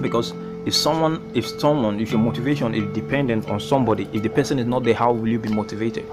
because 0.00 0.32
if 0.64 0.74
someone 0.74 1.28
if 1.34 1.46
someone 1.46 1.98
if 1.98 2.12
your 2.12 2.20
motivation 2.20 2.74
is 2.74 2.84
dependent 2.94 3.48
on 3.50 3.58
somebody, 3.58 4.08
if 4.12 4.22
the 4.22 4.30
person 4.30 4.60
is 4.60 4.66
not 4.66 4.84
there, 4.84 4.94
how 4.94 5.12
will 5.12 5.28
you 5.28 5.40
be 5.40 5.48
motivated? 5.48 6.04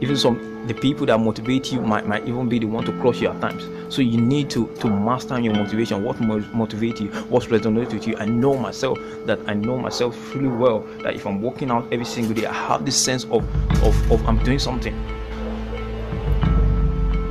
Even 0.00 0.16
some 0.16 0.66
the 0.66 0.74
people 0.74 1.06
that 1.06 1.18
motivate 1.18 1.72
you 1.72 1.80
might, 1.80 2.06
might 2.06 2.26
even 2.28 2.48
be 2.48 2.58
the 2.58 2.66
one 2.66 2.84
to 2.84 2.92
crush 3.00 3.20
you 3.20 3.28
at 3.28 3.40
times. 3.40 3.66
So 3.94 4.02
you 4.02 4.20
need 4.20 4.50
to 4.50 4.66
to 4.80 4.88
master 4.88 5.38
your 5.40 5.54
motivation. 5.54 6.02
What 6.02 6.16
motivates 6.18 7.00
you? 7.00 7.08
What 7.30 7.44
resonates 7.44 7.92
with 7.92 8.06
you? 8.06 8.16
I 8.18 8.26
know 8.26 8.56
myself 8.56 8.98
that 9.26 9.38
i 9.46 9.54
know 9.54 9.78
myself 9.78 10.34
really 10.34 10.48
well 10.48 10.80
that 11.02 11.14
if 11.14 11.26
i'm 11.26 11.40
working 11.40 11.70
out 11.70 11.86
every 11.92 12.04
single 12.04 12.34
day 12.34 12.46
i 12.46 12.52
have 12.52 12.84
this 12.84 12.96
sense 12.96 13.24
of 13.24 13.44
of, 13.84 14.12
of 14.12 14.26
i'm 14.26 14.42
doing 14.44 14.58
something. 14.58 14.94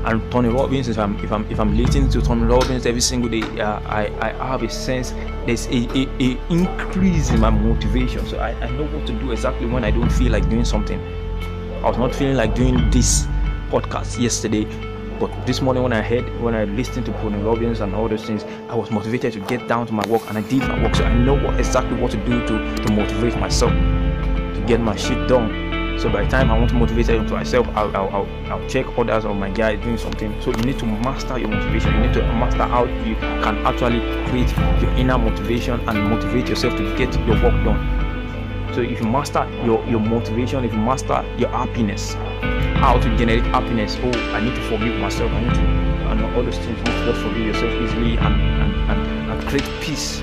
And 0.05 0.31
Tony 0.31 0.47
Robbins, 0.47 0.87
if 0.87 0.97
I'm 0.97 1.17
if 1.19 1.33
I'm 1.33 1.45
if 1.51 1.59
I'm 1.59 1.75
listening 1.75 2.07
to 2.11 2.21
Tony 2.21 2.43
Robbins 2.45 2.85
every 2.85 3.01
single 3.01 3.29
day, 3.29 3.41
uh, 3.59 3.81
I 3.85 4.07
I 4.21 4.47
have 4.47 4.63
a 4.63 4.69
sense 4.69 5.11
there's 5.45 5.67
a, 5.67 5.79
a, 5.97 6.07
a 6.21 6.37
increase 6.49 7.29
in 7.29 7.41
my 7.41 7.49
motivation. 7.49 8.25
So 8.25 8.37
I, 8.39 8.51
I 8.51 8.69
know 8.69 8.85
what 8.87 9.05
to 9.07 9.13
do 9.19 9.33
exactly 9.33 9.65
when 9.65 9.83
I 9.83 9.91
don't 9.91 10.09
feel 10.09 10.31
like 10.31 10.49
doing 10.49 10.63
something. 10.63 11.26
I 11.83 11.89
was 11.89 11.97
not 11.97 12.13
feeling 12.15 12.35
like 12.35 12.55
doing 12.55 12.89
this 12.89 13.27
podcast 13.69 14.19
yesterday, 14.19 14.65
but 15.19 15.29
this 15.45 15.61
morning 15.61 15.83
when 15.83 15.93
I 15.93 16.01
heard, 16.01 16.25
when 16.41 16.55
I 16.55 16.63
listened 16.63 17.05
to 17.05 17.11
Tony 17.13 17.41
Robbins 17.41 17.81
and 17.81 17.93
all 17.93 18.09
those 18.09 18.25
things, 18.25 18.43
I 18.67 18.75
was 18.75 18.89
motivated 18.89 19.33
to 19.33 19.39
get 19.41 19.67
down 19.67 19.85
to 19.87 19.93
my 19.93 20.05
work, 20.07 20.23
and 20.27 20.37
I 20.37 20.41
did 20.41 20.61
my 20.61 20.81
work. 20.81 20.95
So 20.95 21.03
I 21.03 21.13
know 21.13 21.35
what 21.35 21.59
exactly 21.59 21.99
what 21.99 22.11
to 22.11 22.17
do 22.25 22.45
to 22.47 22.75
to 22.83 22.91
motivate 22.91 23.37
myself 23.37 23.71
to 23.71 24.63
get 24.67 24.79
my 24.79 24.95
shit 24.95 25.27
done. 25.27 25.99
So 25.99 26.09
by 26.09 26.23
the 26.23 26.29
time 26.29 26.51
I 26.51 26.57
want 26.57 26.69
to 26.71 26.75
motivate 26.75 27.07
myself, 27.29 27.67
I'll, 27.69 27.95
I'll, 27.95 28.09
I'll, 28.09 28.51
I'll 28.51 28.69
check 28.69 28.85
others 28.97 29.25
or 29.25 29.33
my 29.33 29.49
guy 29.49 29.75
doing 29.75 29.97
something. 29.97 30.39
So 30.41 30.51
you 30.51 30.63
need 30.63 30.79
to 30.79 30.85
master 30.85 31.37
your 31.39 31.49
motivation. 31.49 31.93
You 31.95 32.01
need 32.01 32.13
to 32.13 32.21
master 32.21 32.65
how 32.65 32.85
you 32.85 33.15
can 33.15 33.57
actually 33.65 33.99
create 34.29 34.55
your 34.81 34.91
inner 34.91 35.17
motivation 35.17 35.79
and 35.89 36.09
motivate 36.09 36.49
yourself 36.49 36.75
to 36.77 36.97
get 36.97 37.13
your 37.25 37.41
work 37.41 37.63
done. 37.63 38.06
So 38.77 38.83
if 38.83 38.99
you 38.99 39.07
master 39.07 39.49
your, 39.65 39.83
your 39.87 39.99
motivation, 39.99 40.63
if 40.63 40.71
you 40.71 40.77
master 40.77 41.25
your 41.35 41.49
happiness, 41.49 42.13
how 42.77 42.99
to 42.99 43.17
generate 43.17 43.41
happiness. 43.45 43.97
Oh, 44.01 44.11
I 44.35 44.39
need 44.39 44.53
to 44.53 44.61
forgive 44.69 44.99
myself. 44.99 45.31
I 45.31 45.41
need 45.41 45.55
to 45.55 45.61
and 46.11 46.35
all 46.35 46.43
those 46.43 46.59
things. 46.59 46.77
Just 46.85 47.21
forgive 47.21 47.47
yourself 47.47 47.73
easily 47.73 48.17
and, 48.17 48.35
and, 48.35 48.91
and, 48.91 49.31
and 49.31 49.47
create 49.47 49.65
peace 49.81 50.21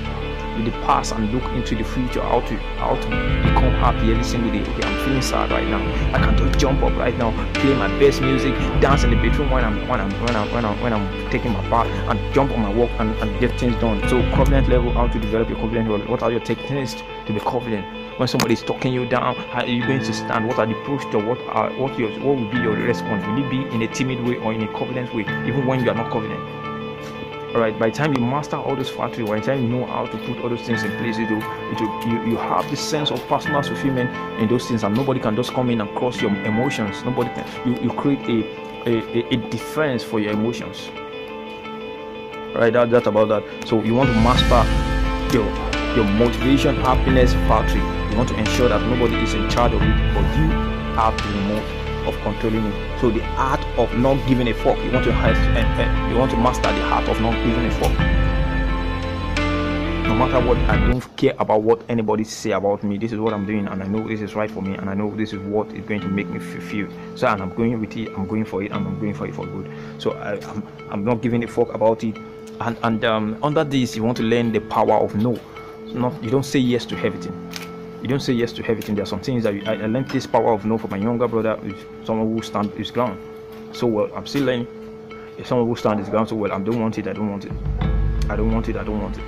with 0.55 0.63
the 0.63 0.71
past 0.87 1.11
and 1.11 1.33
look 1.33 1.43
into 1.51 1.75
the 1.75 1.83
future 1.83 2.21
how 2.21 2.39
to 2.39 2.55
how 2.79 2.95
to 2.95 3.07
become 3.09 3.73
happy 3.83 4.11
every 4.11 4.23
single 4.23 4.49
day 4.49 4.61
okay 4.61 4.87
i'm 4.87 5.05
feeling 5.05 5.21
sad 5.21 5.51
right 5.51 5.67
now 5.67 5.81
i 6.13 6.17
can 6.17 6.37
just 6.37 6.57
jump 6.57 6.81
up 6.81 6.95
right 6.95 7.17
now 7.17 7.31
play 7.55 7.75
my 7.75 7.89
best 7.99 8.21
music 8.21 8.53
dance 8.79 9.03
in 9.03 9.09
the 9.09 9.17
bedroom 9.17 9.51
when 9.51 9.65
i'm 9.65 9.85
when 9.89 9.99
i'm 9.99 10.09
when 10.23 10.33
i'm 10.33 10.49
when 10.53 10.63
i'm, 10.63 10.81
when 10.81 10.93
I'm 10.93 11.29
taking 11.29 11.51
my 11.51 11.69
bath 11.69 11.87
and 12.09 12.33
jump 12.33 12.53
on 12.53 12.61
my 12.61 12.73
work 12.73 12.89
and, 12.99 13.13
and 13.17 13.37
get 13.41 13.59
things 13.59 13.75
done 13.81 13.99
so 14.07 14.21
confident 14.31 14.69
level 14.69 14.93
how 14.93 15.07
to 15.07 15.19
develop 15.19 15.49
your 15.49 15.57
confidence 15.57 15.89
level 15.89 16.07
what 16.07 16.23
are 16.23 16.31
your 16.31 16.39
techniques 16.39 16.95
to 17.25 17.33
be 17.33 17.39
confident 17.41 18.04
when 18.17 18.27
somebody 18.27 18.53
is 18.53 18.61
talking 18.63 18.93
you 18.93 19.05
down 19.05 19.35
how 19.35 19.61
are 19.61 19.67
you 19.67 19.85
going 19.85 19.99
to 19.99 20.13
stand? 20.13 20.47
What 20.47 20.59
are 20.59 20.65
the 20.65 20.75
posture 20.85 21.19
what 21.19 21.39
are 21.47 21.69
what 21.73 21.97
your 21.99 22.11
what 22.19 22.37
will 22.37 22.49
be 22.49 22.57
your 22.57 22.73
response? 22.73 23.25
Will 23.25 23.45
it 23.45 23.49
be 23.49 23.61
in 23.75 23.81
a 23.81 23.87
timid 23.87 24.23
way 24.25 24.37
or 24.37 24.53
in 24.53 24.63
a 24.63 24.67
confident 24.73 25.13
way 25.13 25.23
even 25.47 25.65
when 25.65 25.83
you 25.83 25.89
are 25.89 25.95
not 25.95 26.11
confident 26.11 26.41
all 27.55 27.61
right 27.61 27.79
by 27.79 27.89
the 27.89 27.95
time 27.95 28.13
you 28.13 28.19
master 28.19 28.57
all 28.57 28.75
those 28.75 28.89
factors 28.89 29.25
by 29.29 29.39
the 29.39 29.45
time 29.45 29.61
you 29.61 29.69
know 29.69 29.85
how 29.85 30.05
to 30.05 30.17
put 30.25 30.37
all 30.39 30.49
those 30.49 30.61
things 30.63 30.83
in 30.83 30.91
place 30.97 31.17
you 31.17 31.25
do 31.25 31.35
you, 32.05 32.31
you 32.31 32.37
have 32.37 32.69
this 32.69 32.81
sense 32.81 33.11
of 33.11 33.25
personal 33.27 33.61
fulfillment 33.63 34.09
in 34.41 34.47
those 34.49 34.67
things 34.67 34.83
and 34.83 34.95
nobody 34.95 35.19
can 35.19 35.35
just 35.35 35.53
come 35.53 35.69
in 35.69 35.81
and 35.81 35.89
cross 35.95 36.21
your 36.21 36.31
emotions. 36.43 37.03
Nobody 37.03 37.29
can 37.29 37.47
you, 37.65 37.81
you 37.81 37.89
create 37.91 38.19
a, 38.27 38.89
a, 38.89 39.33
a 39.33 39.37
defense 39.49 40.03
for 40.03 40.19
your 40.19 40.33
emotions. 40.33 40.89
Right 42.53 42.71
that, 42.71 42.89
that's 42.89 43.07
about 43.07 43.29
that. 43.29 43.67
So 43.67 43.81
you 43.83 43.93
want 43.93 44.09
to 44.09 44.15
master 44.15 45.35
your 45.35 45.64
your 45.95 46.05
motivation 46.05 46.75
happiness 46.75 47.33
factory. 47.47 47.79
You 48.11 48.17
want 48.17 48.29
to 48.29 48.35
ensure 48.37 48.67
that 48.67 48.81
nobody 48.81 49.15
is 49.23 49.33
in 49.33 49.49
charge 49.49 49.71
of 49.73 49.81
it 49.81 50.13
but 50.13 50.23
you 50.37 50.47
have 50.95 51.15
the 51.17 51.29
remote 51.39 52.07
of 52.07 52.15
controlling 52.21 52.65
it. 52.65 52.99
So 52.99 53.09
the 53.09 53.23
art 53.35 53.63
of 53.77 53.97
not 53.97 54.15
giving 54.27 54.47
a 54.49 54.53
fuck 54.53 54.77
you 54.83 54.91
want 54.91 55.05
to 55.05 55.13
have 55.13 55.35
uh, 55.35 56.09
you 56.09 56.17
want 56.17 56.31
to 56.31 56.37
master 56.37 56.71
the 56.71 56.81
art 56.83 57.07
of 57.07 57.19
not 57.21 57.33
giving 57.45 57.65
a 57.65 57.71
fuck. 57.71 57.91
No 60.05 60.13
matter 60.15 60.45
what 60.45 60.57
i 60.69 60.77
don't 60.77 61.17
care 61.17 61.33
about 61.39 61.63
what 61.63 61.81
anybody 61.89 62.23
say 62.23 62.51
about 62.51 62.83
me. 62.83 62.97
This 62.97 63.11
is 63.11 63.19
what 63.19 63.33
i'm 63.33 63.45
doing 63.45 63.67
and 63.67 63.81
i 63.81 63.87
know 63.87 64.07
this 64.07 64.21
is 64.21 64.35
right 64.35 64.51
for 64.51 64.61
me 64.61 64.75
and 64.75 64.89
i 64.89 64.93
know 64.93 65.15
this 65.15 65.33
is 65.33 65.39
what 65.39 65.71
is 65.73 65.85
going 65.85 66.01
to 66.01 66.07
make 66.07 66.27
me 66.27 66.39
feel. 66.39 66.89
So 67.15 67.27
and 67.27 67.41
i'm 67.41 67.53
going 67.55 67.79
with 67.79 67.95
it 67.95 68.09
i'm 68.09 68.27
going 68.27 68.45
for 68.45 68.61
it 68.63 68.71
and 68.71 68.85
i'm 68.85 68.99
going 68.99 69.13
for 69.13 69.27
it 69.27 69.33
for 69.33 69.45
good. 69.45 69.71
So 69.97 70.11
I, 70.11 70.33
am 70.33 70.43
I'm, 70.43 70.91
I'm 70.91 71.05
not 71.05 71.21
giving 71.21 71.43
a 71.43 71.47
fuck 71.47 71.73
about 71.73 72.03
it. 72.03 72.17
And 72.59 72.77
and 72.83 73.03
um, 73.05 73.37
under 73.43 73.63
this 73.63 73.95
you 73.95 74.03
want 74.03 74.17
to 74.17 74.23
learn 74.23 74.51
the 74.51 74.59
power 74.59 74.95
of 74.95 75.15
no 75.15 75.39
not 75.95 76.23
you 76.23 76.29
don't 76.29 76.45
say 76.45 76.59
yes 76.59 76.85
to 76.85 76.95
everything 76.97 77.33
you 78.05 78.09
don't 78.09 78.19
say 78.19 78.33
yes 78.33 78.51
to 78.51 78.63
everything. 78.69 78.93
There 78.93 79.01
are 79.01 79.07
some 79.07 79.19
things 79.19 79.43
that 79.45 79.55
you, 79.55 79.63
I, 79.65 79.73
I 79.73 79.87
learned 79.87 80.09
this 80.09 80.27
power 80.27 80.53
of 80.53 80.63
no 80.63 80.77
from 80.77 80.91
my 80.91 80.97
younger 80.97 81.27
brother, 81.27 81.59
someone 82.03 82.31
who 82.35 82.43
stand 82.43 82.69
his 82.73 82.91
ground 82.91 83.19
so 83.73 83.87
well. 83.87 84.11
I'm 84.15 84.27
still 84.27 84.43
learning. 84.43 84.67
If 85.39 85.47
someone 85.47 85.67
who 85.67 85.75
stand 85.75 86.01
his 86.01 86.09
ground 86.09 86.29
so 86.29 86.35
well, 86.35 86.51
I 86.51 86.59
don't 86.59 86.79
want 86.79 86.99
it. 86.99 87.07
I 87.07 87.13
don't 87.13 87.31
want 87.31 87.45
it. 87.45 87.51
I 88.29 88.35
don't 88.35 88.51
want 88.53 88.69
it. 88.69 88.75
I 88.75 88.83
don't 88.83 89.01
want 89.01 89.17
it. 89.17 89.23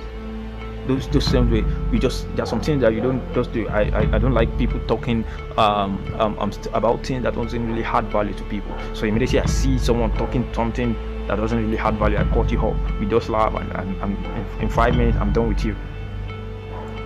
Those, 0.86 1.08
the 1.08 1.20
same 1.20 1.50
way. 1.50 1.64
You 1.90 1.98
just 1.98 2.28
there 2.36 2.44
are 2.44 2.46
some 2.46 2.60
things 2.60 2.80
that 2.82 2.94
you 2.94 3.00
don't 3.00 3.20
just 3.34 3.52
do. 3.52 3.66
I 3.66 3.82
I, 3.90 4.00
I 4.14 4.18
don't 4.20 4.32
like 4.32 4.56
people 4.58 4.78
talking 4.86 5.24
um, 5.56 5.98
um, 6.20 6.38
um 6.38 6.52
about 6.72 7.04
things 7.04 7.24
that 7.24 7.34
doesn't 7.34 7.68
really 7.68 7.82
add 7.82 8.04
value 8.12 8.34
to 8.34 8.44
people. 8.44 8.78
So 8.94 9.06
immediately 9.06 9.40
I 9.40 9.46
see 9.46 9.76
someone 9.80 10.16
talking 10.16 10.48
something 10.54 10.94
that 11.26 11.34
doesn't 11.34 11.58
really 11.58 11.78
add 11.78 11.96
value, 11.98 12.16
I 12.16 12.24
cut 12.32 12.52
you 12.52 12.60
off. 12.60 12.76
We 13.00 13.06
just 13.06 13.28
laugh 13.28 13.54
and, 13.54 13.70
and, 13.72 14.02
and 14.02 14.62
in 14.62 14.68
five 14.68 14.96
minutes 14.96 15.18
I'm 15.18 15.32
done 15.32 15.48
with 15.48 15.64
you 15.64 15.74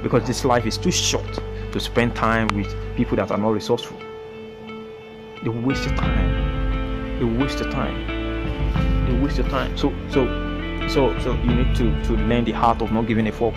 because 0.02 0.26
this 0.26 0.44
life 0.44 0.66
is 0.66 0.76
too 0.76 0.90
short 0.90 1.38
to 1.72 1.80
spend 1.80 2.14
time 2.14 2.48
with 2.48 2.74
people 2.96 3.16
that 3.16 3.30
are 3.30 3.38
not 3.38 3.50
resourceful. 3.50 3.96
They 5.42 5.48
waste 5.48 5.84
your 5.84 5.96
time. 5.96 7.18
They 7.18 7.24
waste 7.24 7.60
your 7.60 7.70
time. 7.70 9.06
They 9.06 9.18
waste 9.20 9.38
your 9.38 9.48
time. 9.48 9.76
So 9.76 9.92
so 10.10 10.26
so 10.88 11.18
so 11.20 11.34
you 11.34 11.54
need 11.54 11.74
to 11.76 12.02
to 12.04 12.12
learn 12.16 12.44
the 12.44 12.54
art 12.54 12.82
of 12.82 12.92
not 12.92 13.06
giving 13.06 13.26
a 13.26 13.32
fuck. 13.32 13.54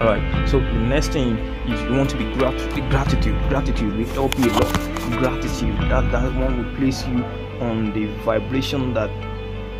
All 0.00 0.08
right. 0.08 0.48
So 0.48 0.58
the 0.58 0.72
next 0.72 1.08
thing 1.08 1.36
is 1.68 1.80
you 1.82 1.92
want 1.92 2.10
to 2.10 2.16
be 2.16 2.24
gratitude. 2.34 2.90
Gratitude, 2.90 3.48
gratitude 3.48 3.96
will 3.96 4.06
help 4.14 4.38
you 4.38 4.50
a 4.50 4.52
lot. 4.52 4.72
Gratitude 5.18 5.78
that 5.90 6.10
that 6.10 6.34
one 6.34 6.58
will 6.58 6.76
place 6.76 7.06
you 7.06 7.22
on 7.60 7.92
the 7.92 8.06
vibration 8.24 8.94
that 8.94 9.10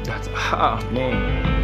that 0.05 0.29
ah 0.35 0.85
man 0.93 1.62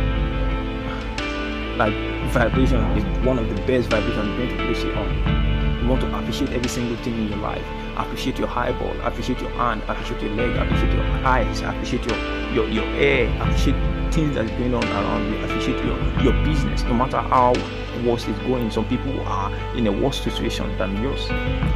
like 1.79 1.95
vibration 2.33 2.83
is 2.99 3.05
one 3.25 3.39
of 3.39 3.49
the 3.49 3.55
best 3.63 3.89
vibrations 3.89 4.37
going 4.37 4.49
to 4.49 4.57
place 4.67 4.83
you 4.83 4.93
on. 4.93 5.81
You 5.81 5.89
want 5.89 6.01
to 6.03 6.19
appreciate 6.19 6.51
every 6.51 6.69
single 6.69 6.97
thing 6.99 7.15
in 7.15 7.29
your 7.29 7.39
life. 7.39 7.65
Appreciate 7.97 8.39
your 8.39 8.49
eyeball, 8.49 9.01
appreciate 9.01 9.41
your 9.41 9.51
hand, 9.51 9.83
appreciate 9.89 10.23
your 10.23 10.33
leg, 10.33 10.57
appreciate 10.57 10.93
your 10.93 11.05
eyes, 11.25 11.61
appreciate 11.63 12.05
your 12.07 12.17
your, 12.53 12.69
your 12.69 12.85
hair, 12.85 13.43
appreciate 13.43 13.77
things 14.13 14.35
that's 14.35 14.51
going 14.53 14.75
on 14.75 14.85
around 14.85 15.33
you, 15.33 15.45
appreciate 15.45 15.85
your, 15.85 15.99
your 16.23 16.33
business, 16.45 16.83
no 16.85 16.95
matter 16.95 17.19
how 17.19 17.53
worse 18.05 18.27
it's 18.27 18.39
going. 18.41 18.71
Some 18.71 18.89
people 18.89 19.21
are 19.23 19.53
in 19.77 19.87
a 19.87 19.93
worse 19.93 20.21
situation 20.21 20.77
than 20.79 21.01
yours. 21.03 21.27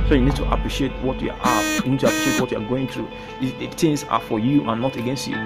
So 0.09 0.15
you 0.15 0.23
need 0.23 0.37
to 0.37 0.51
appreciate 0.53 0.93
what 1.03 1.21
you 1.21 1.31
have, 1.31 1.85
you 1.85 1.93
need 1.93 2.01
to 2.01 2.07
appreciate 2.07 2.41
what 2.41 2.51
you're 2.51 2.69
going 2.69 2.89
through. 2.89 3.09
The 3.41 3.67
things 3.69 4.05
are 4.05 4.21
for 4.21 4.39
you 4.39 4.69
and 4.69 4.81
not 4.81 4.97
against 4.97 5.29
you. 5.29 5.37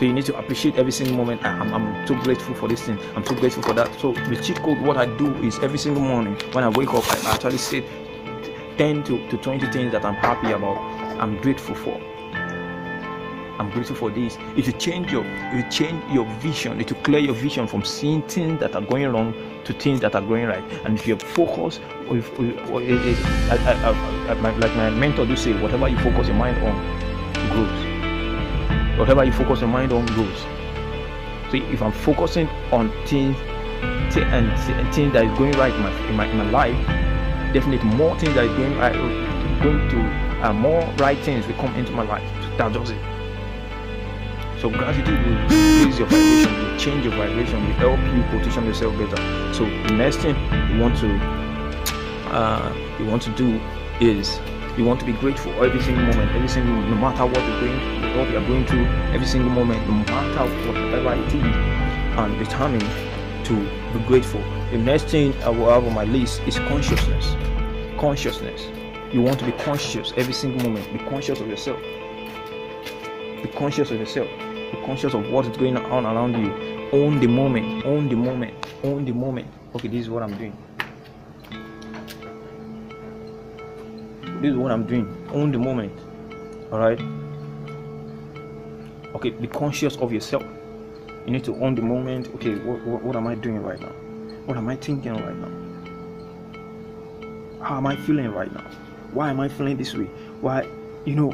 So 0.00 0.06
you 0.06 0.14
need 0.14 0.24
to 0.24 0.38
appreciate 0.38 0.76
every 0.76 0.92
single 0.92 1.14
moment. 1.14 1.44
I, 1.44 1.50
am 1.50 1.74
I'm 1.74 2.22
grateful 2.22 2.54
for 2.54 2.66
this 2.66 2.80
thing. 2.80 2.98
I'm 3.14 3.22
so 3.22 3.34
grateful 3.34 3.62
for 3.62 3.74
that. 3.74 4.00
So 4.00 4.14
the 4.14 4.36
cheat 4.42 4.56
code, 4.62 4.80
what 4.80 4.96
I 4.96 5.04
do 5.04 5.30
is 5.44 5.58
every 5.58 5.76
single 5.76 6.00
morning 6.02 6.36
when 6.52 6.64
I 6.64 6.70
wake 6.70 6.94
up, 6.94 7.04
I 7.26 7.34
actually 7.34 7.58
say 7.58 7.84
10 8.78 9.04
to, 9.04 9.28
to 9.28 9.36
20 9.36 9.70
things 9.70 9.92
that 9.92 10.06
I'm 10.06 10.14
happy 10.14 10.52
about. 10.52 10.78
I'm 11.20 11.38
grateful 11.42 11.74
for. 11.74 12.00
I'm 13.60 13.68
grateful 13.72 13.94
for 13.94 14.08
this. 14.08 14.38
If 14.56 14.68
you 14.68 14.72
change 14.72 15.12
your, 15.12 15.22
if 15.26 15.64
you 15.66 15.70
change 15.70 16.02
your 16.10 16.24
vision, 16.36 16.80
it 16.80 16.90
will 16.90 17.02
clear 17.02 17.20
your 17.20 17.34
vision 17.34 17.66
from 17.66 17.84
seeing 17.84 18.22
things 18.22 18.58
that 18.60 18.74
are 18.74 18.80
going 18.80 19.06
wrong 19.12 19.34
to 19.64 19.74
things 19.74 20.00
that 20.00 20.14
are 20.14 20.22
going 20.22 20.46
right. 20.46 20.64
And 20.86 20.98
if 20.98 21.06
you 21.06 21.16
focus, 21.18 21.78
if, 22.06 22.26
if, 22.40 23.26
I, 23.50 23.56
I, 23.56 24.32
I, 24.32 24.50
like 24.56 24.74
my 24.76 24.88
mentor 24.88 25.26
do 25.26 25.36
say, 25.36 25.52
whatever 25.60 25.88
you 25.88 25.98
focus 25.98 26.28
your 26.28 26.36
mind 26.36 26.56
on 26.64 27.50
grows 27.50 27.89
whatever 29.00 29.24
you 29.24 29.32
focus 29.32 29.60
your 29.60 29.68
mind 29.70 29.92
on 29.92 30.04
goes. 30.14 30.40
So 31.50 31.56
if 31.56 31.80
I'm 31.80 31.90
focusing 31.90 32.46
on 32.70 32.90
things 33.06 33.34
and 34.14 34.94
things 34.94 35.12
that 35.14 35.24
is 35.24 35.38
going 35.38 35.52
right 35.52 35.72
in 35.72 35.80
my, 35.80 36.08
in 36.08 36.16
my, 36.16 36.26
in 36.26 36.36
my 36.36 36.50
life, 36.50 36.86
definitely 37.54 37.88
more 37.96 38.18
things 38.18 38.34
that 38.34 38.44
is 38.44 38.56
going 38.58 38.76
right, 38.76 38.92
going 39.62 39.88
to 39.88 40.46
uh, 40.46 40.52
more 40.52 40.82
right 40.98 41.18
things 41.24 41.46
will 41.46 41.54
come 41.54 41.74
into 41.76 41.92
my 41.92 42.02
life. 42.02 42.22
That 42.58 42.74
does 42.74 42.90
it. 42.90 43.00
So 44.60 44.68
gratitude 44.68 45.18
will 45.26 45.48
raise 45.48 45.98
your 45.98 46.06
vibration, 46.08 46.62
will 46.62 46.78
change 46.78 47.04
your 47.04 47.14
vibration, 47.14 47.66
will 47.66 47.96
help 47.96 48.00
you 48.14 48.38
position 48.38 48.66
yourself 48.66 48.98
better. 48.98 49.16
So 49.54 49.64
the 49.64 49.94
next 49.94 50.18
thing 50.18 50.36
you 50.70 50.80
want 50.80 50.98
to 50.98 51.40
uh, 52.30 52.96
you 52.98 53.06
want 53.06 53.22
to 53.22 53.30
do 53.30 53.58
is 54.00 54.38
you 54.76 54.84
want 54.84 55.00
to 55.00 55.06
be 55.06 55.14
grateful 55.14 55.52
every 55.64 55.80
single 55.80 56.04
moment, 56.04 56.30
every 56.32 56.48
single 56.48 56.74
no 56.74 56.96
matter 56.96 57.24
what 57.24 57.38
you're 57.38 57.60
going, 57.60 57.99
what 58.16 58.30
you're 58.30 58.46
going 58.46 58.66
through, 58.66 58.86
every 59.14 59.26
single 59.26 59.50
moment, 59.50 59.80
no 59.86 59.94
matter 59.94 60.44
whatever 60.66 61.14
it 61.14 61.34
is, 61.34 61.56
and 62.18 62.38
determined 62.38 62.86
to 63.46 63.54
be 63.92 64.04
grateful. 64.06 64.40
The 64.70 64.78
next 64.78 65.04
thing 65.04 65.34
I 65.42 65.48
will 65.48 65.70
have 65.70 65.84
on 65.84 65.94
my 65.94 66.04
list 66.04 66.40
is 66.42 66.58
consciousness. 66.58 67.34
Consciousness. 67.98 68.66
You 69.12 69.22
want 69.22 69.38
to 69.40 69.44
be 69.46 69.52
conscious 69.52 70.12
every 70.16 70.34
single 70.34 70.68
moment. 70.68 70.92
Be 70.92 70.98
conscious 71.10 71.40
of 71.40 71.48
yourself. 71.48 71.80
Be 71.80 73.50
conscious 73.56 73.90
of 73.90 73.98
yourself. 73.98 74.28
Be 74.28 74.80
conscious 74.84 75.14
of 75.14 75.30
what 75.30 75.46
is 75.46 75.56
going 75.56 75.76
on 75.76 76.06
around 76.06 76.34
you. 76.34 76.52
Own 76.92 77.20
the 77.20 77.26
moment. 77.26 77.84
Own 77.84 78.08
the 78.08 78.16
moment. 78.16 78.54
Own 78.84 79.04
the 79.04 79.12
moment. 79.12 79.48
Okay, 79.74 79.88
this 79.88 80.00
is 80.02 80.10
what 80.10 80.22
I'm 80.22 80.36
doing. 80.36 80.56
this 84.40 84.52
is 84.52 84.56
what 84.56 84.72
i'm 84.72 84.86
doing 84.86 85.06
own 85.34 85.52
the 85.52 85.58
moment 85.58 85.92
all 86.72 86.78
right 86.78 86.98
okay 89.14 89.30
be 89.30 89.46
conscious 89.46 89.96
of 89.96 90.12
yourself. 90.12 90.44
You 91.26 91.32
need 91.32 91.44
to 91.44 91.54
own 91.56 91.74
the 91.74 91.82
moment. 91.82 92.28
Okay 92.36 92.54
what, 92.56 92.82
what, 92.84 93.02
what 93.02 93.16
am 93.16 93.26
i 93.26 93.34
doing 93.34 93.62
right 93.62 93.80
now? 93.80 93.92
What 94.46 94.56
am 94.56 94.68
i 94.68 94.76
thinking 94.76 95.12
right 95.12 95.36
now? 95.36 95.50
How 97.62 97.76
am 97.76 97.86
i 97.86 97.96
feeling 97.96 98.30
right 98.32 98.52
now? 98.52 98.64
Why 99.12 99.30
am 99.30 99.40
i 99.40 99.48
feeling 99.48 99.76
this 99.76 99.94
way? 99.94 100.08
Why 100.40 100.66
you 101.04 101.14
know 101.14 101.32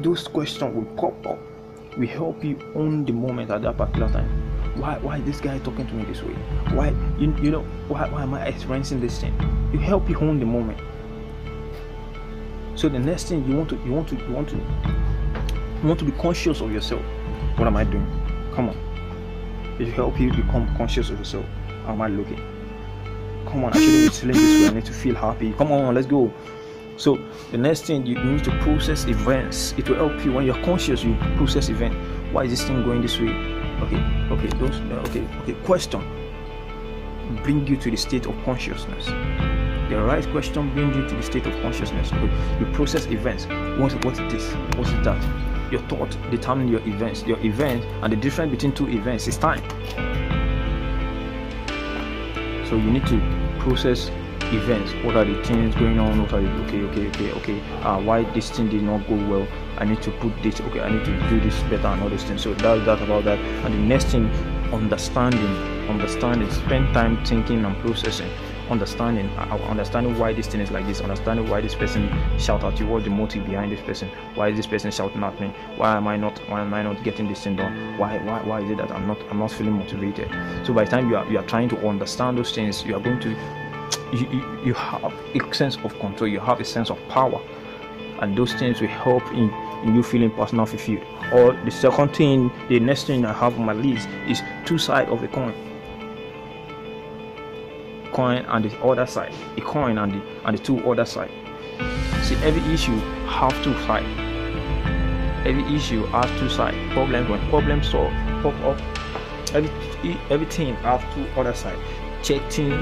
those 0.00 0.28
questions 0.28 0.74
will 0.74 0.84
pop 0.96 1.26
up. 1.26 1.38
Will 1.96 2.06
help 2.06 2.44
you 2.44 2.58
own 2.74 3.04
the 3.04 3.12
moment 3.12 3.50
at 3.50 3.62
that 3.62 3.76
particular 3.76 4.08
time. 4.10 4.28
Why 4.76 4.98
why 4.98 5.20
this 5.20 5.40
guy 5.40 5.58
talking 5.58 5.86
to 5.86 5.94
me 5.94 6.04
this 6.04 6.22
way? 6.22 6.34
Why 6.74 6.94
you, 7.18 7.34
you 7.42 7.50
know 7.50 7.62
why, 7.88 8.08
why 8.08 8.22
am 8.22 8.34
i 8.34 8.46
experiencing 8.46 9.00
this 9.00 9.20
thing? 9.20 9.34
You 9.72 9.78
help 9.80 10.08
you 10.08 10.16
own 10.20 10.38
the 10.38 10.46
moment. 10.46 10.78
So 12.76 12.88
the 12.88 12.98
next 13.00 13.24
thing 13.28 13.44
you 13.48 13.56
want 13.56 13.70
to 13.70 13.76
you 13.84 13.92
want 13.92 14.08
to 14.10 14.16
you 14.16 14.32
want 14.32 14.48
to 14.50 14.56
you 15.82 15.88
want 15.88 15.98
to 16.00 16.04
be 16.04 16.12
conscious 16.12 16.60
of 16.60 16.72
yourself. 16.72 17.02
What 17.56 17.66
am 17.66 17.76
I 17.76 17.84
doing? 17.84 18.06
Come 18.54 18.68
on. 18.70 18.76
It 19.78 19.84
will 19.84 19.92
help 19.92 20.18
you 20.20 20.32
become 20.32 20.74
conscious 20.76 21.10
of 21.10 21.18
yourself. 21.18 21.46
How 21.86 21.92
am 21.92 22.02
I 22.02 22.08
looking? 22.08 22.36
Come 23.46 23.64
on, 23.64 23.72
I 23.72 23.80
shouldn't 23.80 24.04
be 24.04 24.08
feeling 24.10 24.36
this 24.36 24.62
way. 24.62 24.68
I 24.68 24.74
need 24.74 24.84
to 24.86 24.92
feel 24.92 25.14
happy. 25.14 25.52
Come 25.52 25.72
on, 25.72 25.94
let's 25.94 26.06
go. 26.06 26.32
So 26.96 27.16
the 27.52 27.58
next 27.58 27.84
thing 27.84 28.04
you, 28.04 28.18
need 28.18 28.42
to 28.44 28.50
process 28.58 29.06
events. 29.06 29.72
It 29.78 29.88
will 29.88 29.96
help 30.08 30.24
you 30.24 30.32
when 30.32 30.44
you're 30.44 30.62
conscious. 30.64 31.04
You 31.04 31.16
process 31.36 31.68
event. 31.68 31.94
Why 32.32 32.44
is 32.44 32.50
this 32.50 32.64
thing 32.64 32.82
going 32.82 33.02
this 33.02 33.20
way? 33.20 33.30
Okay, 33.82 34.02
okay, 34.32 34.48
those. 34.58 34.80
Uh, 34.80 35.04
okay, 35.06 35.24
okay. 35.42 35.52
Question. 35.64 36.02
Bring 37.44 37.66
you 37.68 37.76
to 37.76 37.90
the 37.90 37.96
state 37.96 38.26
of 38.26 38.34
consciousness. 38.44 39.06
The 39.06 40.02
right 40.02 40.28
question 40.32 40.74
brings 40.74 40.96
you 40.96 41.08
to 41.08 41.14
the 41.14 41.22
state 41.22 41.46
of 41.46 41.52
consciousness. 41.62 42.12
Okay, 42.12 42.58
You 42.58 42.66
process 42.72 43.06
events. 43.06 43.46
What, 43.80 44.04
what 44.04 44.18
is 44.18 44.32
this? 44.32 44.52
What 44.76 44.88
is 44.88 45.04
that? 45.04 45.47
Your 45.70 45.80
thought 45.82 46.16
determine 46.30 46.68
your 46.68 46.80
events. 46.86 47.22
Your 47.24 47.38
event 47.40 47.84
and 48.02 48.12
the 48.12 48.16
difference 48.16 48.50
between 48.50 48.72
two 48.72 48.88
events 48.88 49.26
is 49.26 49.36
time. 49.36 49.62
So 52.68 52.76
you 52.76 52.90
need 52.90 53.06
to 53.06 53.56
process 53.60 54.10
events. 54.52 54.92
What 55.04 55.16
are 55.16 55.24
the 55.24 55.42
things 55.44 55.74
going 55.74 55.98
on? 55.98 56.22
What 56.22 56.32
are 56.32 56.40
the, 56.40 56.48
okay, 56.64 56.80
okay, 56.82 57.08
okay, 57.08 57.32
okay? 57.32 57.60
Uh, 57.82 58.00
why 58.00 58.24
this 58.32 58.50
thing 58.50 58.68
did 58.68 58.82
not 58.82 59.06
go 59.08 59.16
well? 59.28 59.48
I 59.78 59.84
need 59.84 60.02
to 60.02 60.10
put 60.12 60.32
this. 60.42 60.60
Okay, 60.60 60.80
I 60.80 60.90
need 60.90 61.04
to 61.04 61.28
do 61.28 61.40
this 61.40 61.58
better 61.64 61.86
and 61.86 62.02
all 62.02 62.08
those 62.08 62.24
things. 62.24 62.42
So 62.42 62.54
that's 62.54 62.84
that 62.86 63.02
about 63.02 63.24
that. 63.24 63.38
And 63.38 63.74
the 63.74 63.78
next 63.78 64.06
thing, 64.06 64.30
understanding. 64.72 65.88
Understanding. 65.88 66.50
Spend 66.50 66.92
time 66.94 67.24
thinking 67.24 67.64
and 67.64 67.76
processing 67.78 68.30
understanding 68.70 69.28
uh, 69.38 69.56
understanding 69.68 70.18
why 70.18 70.32
this 70.32 70.46
thing 70.46 70.60
is 70.60 70.70
like 70.70 70.86
this 70.86 71.00
understanding 71.00 71.48
why 71.48 71.60
this 71.60 71.74
person 71.74 72.08
shout 72.38 72.62
at 72.64 72.78
you 72.78 72.86
what 72.86 73.04
the 73.04 73.10
motive 73.10 73.44
behind 73.46 73.72
this 73.72 73.80
person 73.80 74.08
why 74.34 74.48
is 74.48 74.56
this 74.56 74.66
person 74.66 74.90
shouting 74.90 75.22
at 75.22 75.40
me 75.40 75.48
why 75.76 75.96
am 75.96 76.06
i 76.06 76.16
not 76.16 76.38
why 76.50 76.60
am 76.60 76.72
i 76.74 76.82
not 76.82 77.02
getting 77.04 77.28
this 77.28 77.44
thing 77.44 77.56
done 77.56 77.96
why 77.98 78.18
why, 78.18 78.42
why 78.42 78.60
is 78.60 78.70
it 78.70 78.76
that 78.76 78.90
i'm 78.90 79.06
not 79.06 79.18
i'm 79.30 79.38
not 79.38 79.50
feeling 79.50 79.74
motivated? 79.74 80.28
So 80.66 80.72
by 80.72 80.84
the 80.84 80.90
time 80.90 81.08
you 81.08 81.16
are 81.16 81.26
you 81.30 81.38
are 81.38 81.46
trying 81.46 81.68
to 81.70 81.88
understand 81.88 82.38
those 82.38 82.52
things 82.54 82.84
you 82.84 82.94
are 82.94 83.00
going 83.00 83.20
to 83.20 83.30
you, 84.12 84.26
you, 84.30 84.60
you 84.66 84.74
have 84.74 85.12
a 85.34 85.54
sense 85.54 85.76
of 85.76 85.98
control 85.98 86.28
you 86.28 86.40
have 86.40 86.60
a 86.60 86.64
sense 86.64 86.90
of 86.90 86.98
power. 87.08 87.40
And 88.20 88.36
those 88.36 88.52
things 88.54 88.80
will 88.80 88.88
help 88.88 89.22
in, 89.32 89.48
in 89.84 89.94
you 89.94 90.02
feeling 90.02 90.32
personal 90.32 90.66
fulfilled. 90.66 91.04
Or 91.32 91.52
the 91.52 91.70
second 91.70 92.16
thing 92.16 92.50
the 92.68 92.80
next 92.80 93.04
thing 93.04 93.24
i 93.24 93.32
have 93.32 93.58
on 93.58 93.64
my 93.64 93.74
list 93.74 94.08
is 94.26 94.42
two 94.64 94.78
sides 94.78 95.10
of 95.10 95.20
the 95.20 95.28
coin 95.28 95.54
coin 98.18 98.44
and 98.48 98.64
the 98.64 98.72
other 98.82 99.06
side. 99.06 99.32
A 99.56 99.60
coin 99.60 99.96
and 99.98 100.12
the 100.12 100.20
and 100.44 100.58
the 100.58 100.62
two 100.62 100.78
other 100.90 101.04
side. 101.04 101.30
See 102.22 102.34
every 102.48 102.62
issue 102.74 102.98
have 103.38 103.54
two 103.62 103.74
sides. 103.86 104.06
Every 105.46 105.64
issue 105.76 106.04
has 106.06 106.28
two 106.40 106.48
sides. 106.48 106.76
Problem 106.92 107.28
when 107.30 107.40
problem 107.48 107.80
solve 107.82 108.12
pop 108.42 108.56
up. 108.70 108.78
Every 109.54 109.70
everything 110.30 110.74
have 110.86 111.02
two 111.14 111.26
other 111.40 111.54
side 111.54 111.78
check 112.22 112.42
thing 112.50 112.72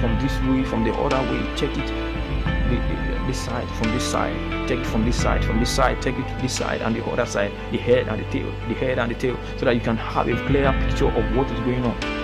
from 0.00 0.18
this 0.22 0.34
way 0.48 0.64
from 0.64 0.84
the 0.84 0.92
other 0.94 1.20
way. 1.30 1.42
Check 1.54 1.76
it. 1.76 1.90
This 3.26 3.44
side 3.44 3.68
from 3.76 3.92
this 3.92 4.10
side. 4.10 4.68
Take 4.68 4.80
it 4.80 4.86
from 4.86 5.04
this 5.04 5.20
side 5.20 5.44
from 5.44 5.60
this 5.60 5.70
side. 5.70 6.00
Take 6.00 6.16
it 6.16 6.26
to 6.28 6.42
this 6.42 6.56
side 6.56 6.80
and 6.80 6.96
the 6.96 7.04
other 7.04 7.26
side. 7.26 7.52
The 7.72 7.78
head 7.78 8.08
and 8.08 8.18
the 8.20 8.30
tail. 8.30 8.50
The 8.68 8.74
head 8.74 8.98
and 8.98 9.10
the 9.10 9.14
tail. 9.14 9.36
So 9.58 9.66
that 9.66 9.74
you 9.74 9.82
can 9.82 9.98
have 9.98 10.28
a 10.28 10.36
clear 10.46 10.72
picture 10.72 11.08
of 11.08 11.36
what 11.36 11.50
is 11.50 11.60
going 11.60 11.84
on 11.84 12.17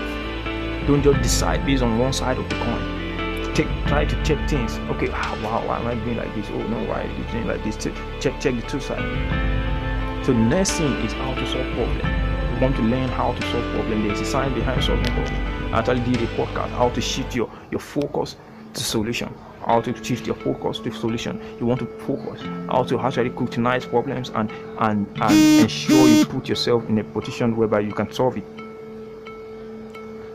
don't 0.87 1.03
just 1.03 1.23
decide 1.23 1.65
based 1.65 1.83
on 1.83 1.99
one 1.99 2.13
side 2.13 2.39
of 2.39 2.49
the 2.49 2.57
coin. 2.57 3.55
Take, 3.55 3.69
try 3.87 4.05
to 4.05 4.23
check 4.25 4.49
things. 4.49 4.79
Okay, 4.91 5.09
ah, 5.13 5.39
wow, 5.43 5.67
why 5.67 5.79
am 5.79 5.87
I 5.87 5.95
doing 6.05 6.17
like 6.17 6.35
this? 6.35 6.47
Oh 6.51 6.63
no, 6.67 6.79
why 6.89 7.03
are 7.03 7.07
you 7.07 7.25
doing 7.31 7.47
like 7.47 7.63
this? 7.65 7.77
Check, 7.77 7.95
check 8.21 8.55
the 8.55 8.63
two 8.63 8.81
sides. 8.81 10.27
So 10.27 10.33
the 10.33 10.39
next 10.39 10.73
thing 10.73 10.93
is 11.05 11.13
how 11.13 11.35
to 11.35 11.47
solve 11.47 11.67
problem. 11.75 12.55
You 12.55 12.61
want 12.61 12.77
to 12.77 12.83
learn 12.83 13.09
how 13.11 13.33
to 13.33 13.43
solve 13.51 13.75
problem. 13.75 14.07
There's 14.07 14.21
a 14.21 14.25
science 14.25 14.55
behind 14.55 14.83
solving 14.83 15.05
problem. 15.05 15.75
I 15.75 15.79
actually 15.79 16.01
did 16.01 16.23
a 16.23 16.27
podcast 16.35 16.71
how 16.71 16.89
to 16.91 17.01
shift 17.01 17.35
your 17.35 17.51
your 17.71 17.81
focus 17.81 18.37
to 18.75 18.83
solution 18.83 19.33
how 19.67 19.81
to 19.81 20.05
shift 20.05 20.27
your 20.27 20.37
focus 20.37 20.79
to 20.81 20.93
solution 20.93 21.41
you 21.59 21.67
want 21.67 21.81
to 21.81 21.87
focus 22.07 22.43
how 22.69 22.83
to 22.83 22.99
actually 23.01 23.31
scrutinize 23.31 23.85
problems 23.87 24.31
and 24.35 24.51
and 24.79 25.07
and 25.21 25.61
ensure 25.61 26.07
you 26.09 26.25
put 26.27 26.49
yourself 26.49 26.89
in 26.89 26.99
a 26.99 27.05
position 27.05 27.57
whereby 27.57 27.81
you 27.81 27.93
can 27.93 28.13
solve 28.13 28.37
it 28.37 28.45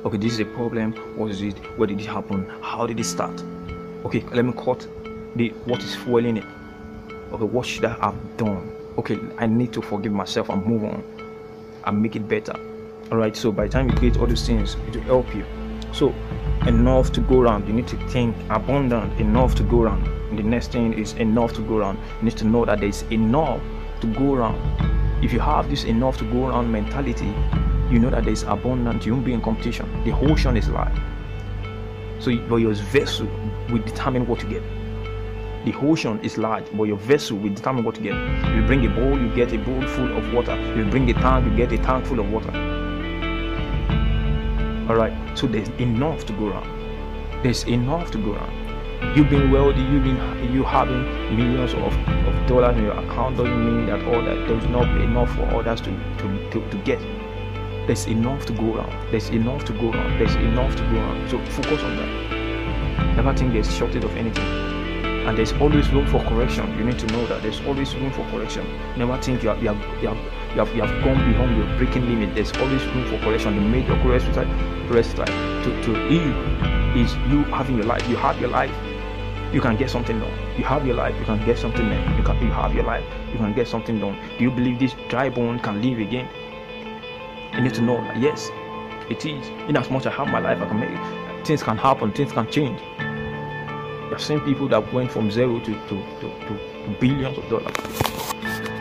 okay 0.09 0.17
this 0.17 0.33
is 0.33 0.39
a 0.39 0.45
problem. 0.45 0.93
What 1.15 1.29
is 1.29 1.43
it? 1.43 1.55
Where 1.77 1.85
did 1.85 2.01
it 2.01 2.07
happen? 2.07 2.49
How 2.63 2.87
did 2.87 2.99
it 2.99 3.03
start? 3.03 3.43
Okay 4.05 4.21
let 4.31 4.43
me 4.43 4.53
cut 4.53 4.87
the 5.35 5.49
what 5.65 5.83
is 5.83 5.95
fueling 5.95 6.37
it. 6.37 6.45
Okay 7.31 7.43
what 7.43 7.67
should 7.67 7.85
i 7.85 7.93
have 8.01 8.15
done? 8.37 8.71
Okay 8.97 9.19
i 9.37 9.45
need 9.45 9.71
to 9.73 9.83
forgive 9.83 10.11
myself 10.11 10.49
and 10.49 10.65
move 10.65 10.83
on 10.83 11.03
and 11.85 12.01
make 12.01 12.15
it 12.15 12.27
better. 12.27 12.53
All 13.11 13.19
right 13.19 13.37
so 13.37 13.51
by 13.51 13.67
the 13.67 13.69
time 13.69 13.87
you 13.87 13.95
create 13.95 14.17
all 14.17 14.25
these 14.25 14.47
things 14.47 14.77
it 14.87 14.95
will 14.95 15.03
help 15.03 15.35
you. 15.35 15.45
So 15.93 16.15
enough 16.65 17.11
to 17.11 17.21
go 17.21 17.41
around 17.41 17.67
you 17.67 17.73
need 17.73 17.87
to 17.89 17.97
think 18.09 18.35
abundant 18.49 19.19
enough 19.19 19.53
to 19.55 19.63
go 19.63 19.83
around 19.83 20.07
and 20.31 20.39
the 20.39 20.43
next 20.43 20.71
thing 20.71 20.93
is 20.93 21.13
enough 21.13 21.53
to 21.53 21.61
go 21.61 21.77
around 21.77 21.97
you 22.17 22.25
need 22.29 22.37
to 22.37 22.45
know 22.45 22.65
that 22.65 22.79
there's 22.79 23.03
enough 23.11 23.61
to 24.01 24.07
go 24.07 24.33
around 24.33 24.59
if 25.23 25.31
you 25.31 25.39
have 25.39 25.69
this 25.69 25.83
enough 25.83 26.17
to 26.17 26.25
go 26.31 26.47
around 26.47 26.71
mentality 26.71 27.33
you 27.89 27.99
know 27.99 28.09
that 28.09 28.23
there's 28.23 28.43
abundant 28.43 29.05
you 29.05 29.13
won't 29.13 29.25
be 29.25 29.33
in 29.33 29.41
competition. 29.41 30.03
The 30.03 30.11
ocean 30.11 30.57
is 30.57 30.69
large 30.69 30.95
so 32.19 32.35
but 32.49 32.57
your 32.57 32.73
vessel 32.73 33.27
will 33.69 33.81
determine 33.81 34.27
what 34.27 34.43
you 34.43 34.49
get. 34.49 34.63
The 35.65 35.73
ocean 35.81 36.19
is 36.21 36.37
large 36.37 36.65
but 36.73 36.83
your 36.83 36.97
vessel 36.97 37.37
will 37.37 37.53
determine 37.53 37.83
what 37.83 37.97
you 37.97 38.03
get. 38.03 38.55
You 38.55 38.61
bring 38.63 38.85
a 38.85 38.89
bowl 38.89 39.17
you 39.17 39.33
get 39.33 39.53
a 39.53 39.57
bowl 39.57 39.81
full 39.87 40.17
of 40.17 40.33
water. 40.33 40.55
You 40.75 40.85
bring 40.85 41.09
a 41.09 41.13
tank 41.13 41.45
you 41.45 41.55
get 41.55 41.71
a 41.71 41.77
tank 41.77 42.05
full 42.05 42.19
of 42.19 42.29
water. 42.31 42.51
All 44.89 44.95
right 44.95 45.13
so 45.37 45.47
there's 45.47 45.69
enough 45.79 46.25
to 46.25 46.33
go 46.33 46.49
around. 46.49 47.43
There's 47.43 47.63
enough 47.63 48.11
to 48.11 48.17
go 48.17 48.33
around. 48.33 49.15
You've 49.15 49.29
been 49.29 49.49
wealthy 49.49 49.81
you've 49.81 50.03
been 50.03 50.17
you 50.53 50.63
having 50.63 51.03
millions 51.37 51.73
of, 51.73 51.93
of 52.27 52.47
dollars 52.47 52.77
in 52.77 52.83
your 52.83 52.99
account 52.99 53.37
doesn't 53.37 53.65
mean 53.65 53.85
that 53.85 54.03
all 54.05 54.21
that 54.21 54.47
there's 54.47 54.65
not 54.65 54.87
enough 55.01 55.33
for 55.35 55.43
others 55.55 55.79
to, 55.81 55.91
to, 56.17 56.49
to, 56.51 56.69
to 56.69 56.77
get 56.83 56.99
there's 57.89 58.05
enough 58.05 58.45
to 58.45 58.53
go 58.53 58.75
around. 58.75 59.11
There's 59.11 59.29
enough 59.29 59.65
to 59.65 59.73
go 59.73 59.89
around. 59.91 60.19
There's 60.19 60.35
enough 60.35 60.75
to 60.75 60.83
go 60.83 60.97
around. 60.97 61.27
So 61.27 61.43
focus 61.45 61.81
on 61.81 61.97
that. 61.97 63.15
Never 63.15 63.35
think 63.35 63.51
there's 63.51 63.75
shortage 63.75 64.03
of 64.03 64.15
anything. 64.15 64.45
And 65.25 65.35
there's 65.35 65.53
always 65.53 65.89
room 65.89 66.05
for 66.05 66.23
correction. 66.25 66.69
You 66.77 66.83
need 66.83 66.99
to 66.99 67.07
know 67.07 67.25
that 67.25 67.41
there's 67.41 67.59
always 67.61 67.95
room 67.95 68.13
for 68.13 68.23
correction. 68.29 68.63
Never 68.95 69.19
think 69.19 69.41
you 69.41 69.49
have, 69.49 69.63
you 69.63 69.69
have, 69.69 70.03
you 70.03 70.07
have, 70.07 70.17
you 70.53 70.59
have, 70.59 70.75
you 70.75 70.81
have 70.83 71.03
gone 71.03 71.31
beyond 71.31 71.57
your 71.57 71.65
breaking 71.79 72.05
limit. 72.07 72.35
There's 72.35 72.51
always 72.57 72.85
room 72.93 73.09
for 73.09 73.17
correction. 73.25 73.55
The 73.55 73.61
major 73.61 73.95
correction 74.03 74.35
rest 74.87 75.15
to, 75.15 75.25
to 75.25 75.91
you 76.13 76.29
is 76.93 77.15
you 77.31 77.43
having 77.45 77.77
your 77.77 77.87
life. 77.87 78.07
You 78.07 78.17
have 78.17 78.39
your 78.39 78.51
life. 78.51 78.71
You 79.51 79.61
can 79.61 79.77
get 79.77 79.89
something 79.89 80.19
done. 80.19 80.57
You 80.59 80.63
have 80.63 80.85
your 80.85 80.95
life. 80.95 81.15
You 81.17 81.25
can 81.25 81.43
get 81.43 81.57
something 81.57 81.89
done. 81.89 82.17
You, 82.17 82.23
can, 82.23 82.39
you 82.39 82.51
have 82.51 82.75
your 82.75 82.83
life. 82.83 83.03
You 83.31 83.39
can 83.39 83.55
get 83.55 83.67
something 83.67 83.99
done. 83.99 84.15
Do 84.37 84.43
you 84.43 84.51
believe 84.51 84.77
this 84.77 84.93
dry 85.07 85.29
bone 85.29 85.57
can 85.57 85.81
live 85.81 85.97
again 85.97 86.29
you 87.53 87.61
need 87.61 87.73
to 87.73 87.81
know 87.81 88.01
that 88.01 88.17
yes 88.17 88.49
it 89.09 89.25
is. 89.25 89.47
In 89.67 89.75
as 89.75 89.89
much 89.89 90.05
as 90.05 90.13
i 90.13 90.15
have 90.15 90.27
my 90.27 90.39
life 90.39 90.61
i 90.61 90.65
can 90.67 90.79
make 90.79 90.89
it 90.91 91.45
things 91.45 91.63
can 91.63 91.77
happen 91.77 92.11
things 92.11 92.31
can 92.31 92.49
change. 92.51 92.79
I've 94.11 94.21
seen 94.21 94.39
people 94.41 94.67
that 94.69 94.91
went 94.91 95.11
from 95.11 95.29
zero 95.31 95.59
to, 95.59 95.73
to, 95.73 95.89
to, 96.19 96.29
to, 96.47 96.59
billions 96.99 97.37
of 97.37 97.47
dollars. 97.49 97.75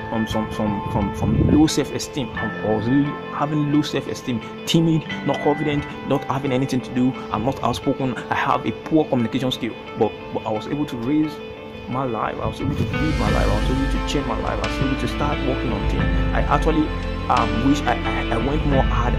From 0.08 0.26
some 0.26 0.50
some 0.52 0.90
from 0.90 1.14
from 1.14 1.50
low 1.50 1.66
self-esteem. 1.66 2.28
Or 2.64 2.80
really 2.80 3.04
having 3.34 3.72
low 3.72 3.82
self-esteem. 3.82 4.40
Timid 4.66 5.06
not 5.26 5.38
confident 5.42 5.84
not 6.08 6.24
having 6.24 6.52
anything 6.52 6.80
to 6.80 6.94
do. 6.94 7.12
I'm 7.30 7.44
not 7.44 7.62
outspoken. 7.62 8.16
I 8.30 8.34
have 8.34 8.64
a 8.64 8.72
poor 8.72 9.04
communication 9.04 9.52
skill. 9.52 9.74
But, 9.98 10.12
but 10.32 10.46
i 10.46 10.50
was 10.50 10.66
able 10.66 10.86
to 10.86 10.96
raise 10.96 11.32
my 11.90 12.04
life. 12.04 12.36
I 12.40 12.46
was 12.46 12.60
able 12.60 12.74
to 12.76 12.84
build 12.84 13.18
my 13.18 13.30
life. 13.30 13.46
I 13.48 13.60
was 13.60 13.70
able 13.70 13.92
to 13.92 14.08
change 14.08 14.26
my 14.26 14.38
life. 14.40 14.64
I 14.64 14.66
was 14.66 14.78
able 14.86 15.00
to 15.00 15.08
start 15.08 15.38
working 15.46 15.72
on 15.72 15.90
things. 15.90 16.04
I 16.34 16.40
actually 16.40 16.88
um, 17.30 17.68
wish 17.68 17.80
I, 17.82 17.94
I, 17.94 18.34
I 18.34 18.36
went 18.38 18.66
more 18.66 18.82
hard 18.82 19.14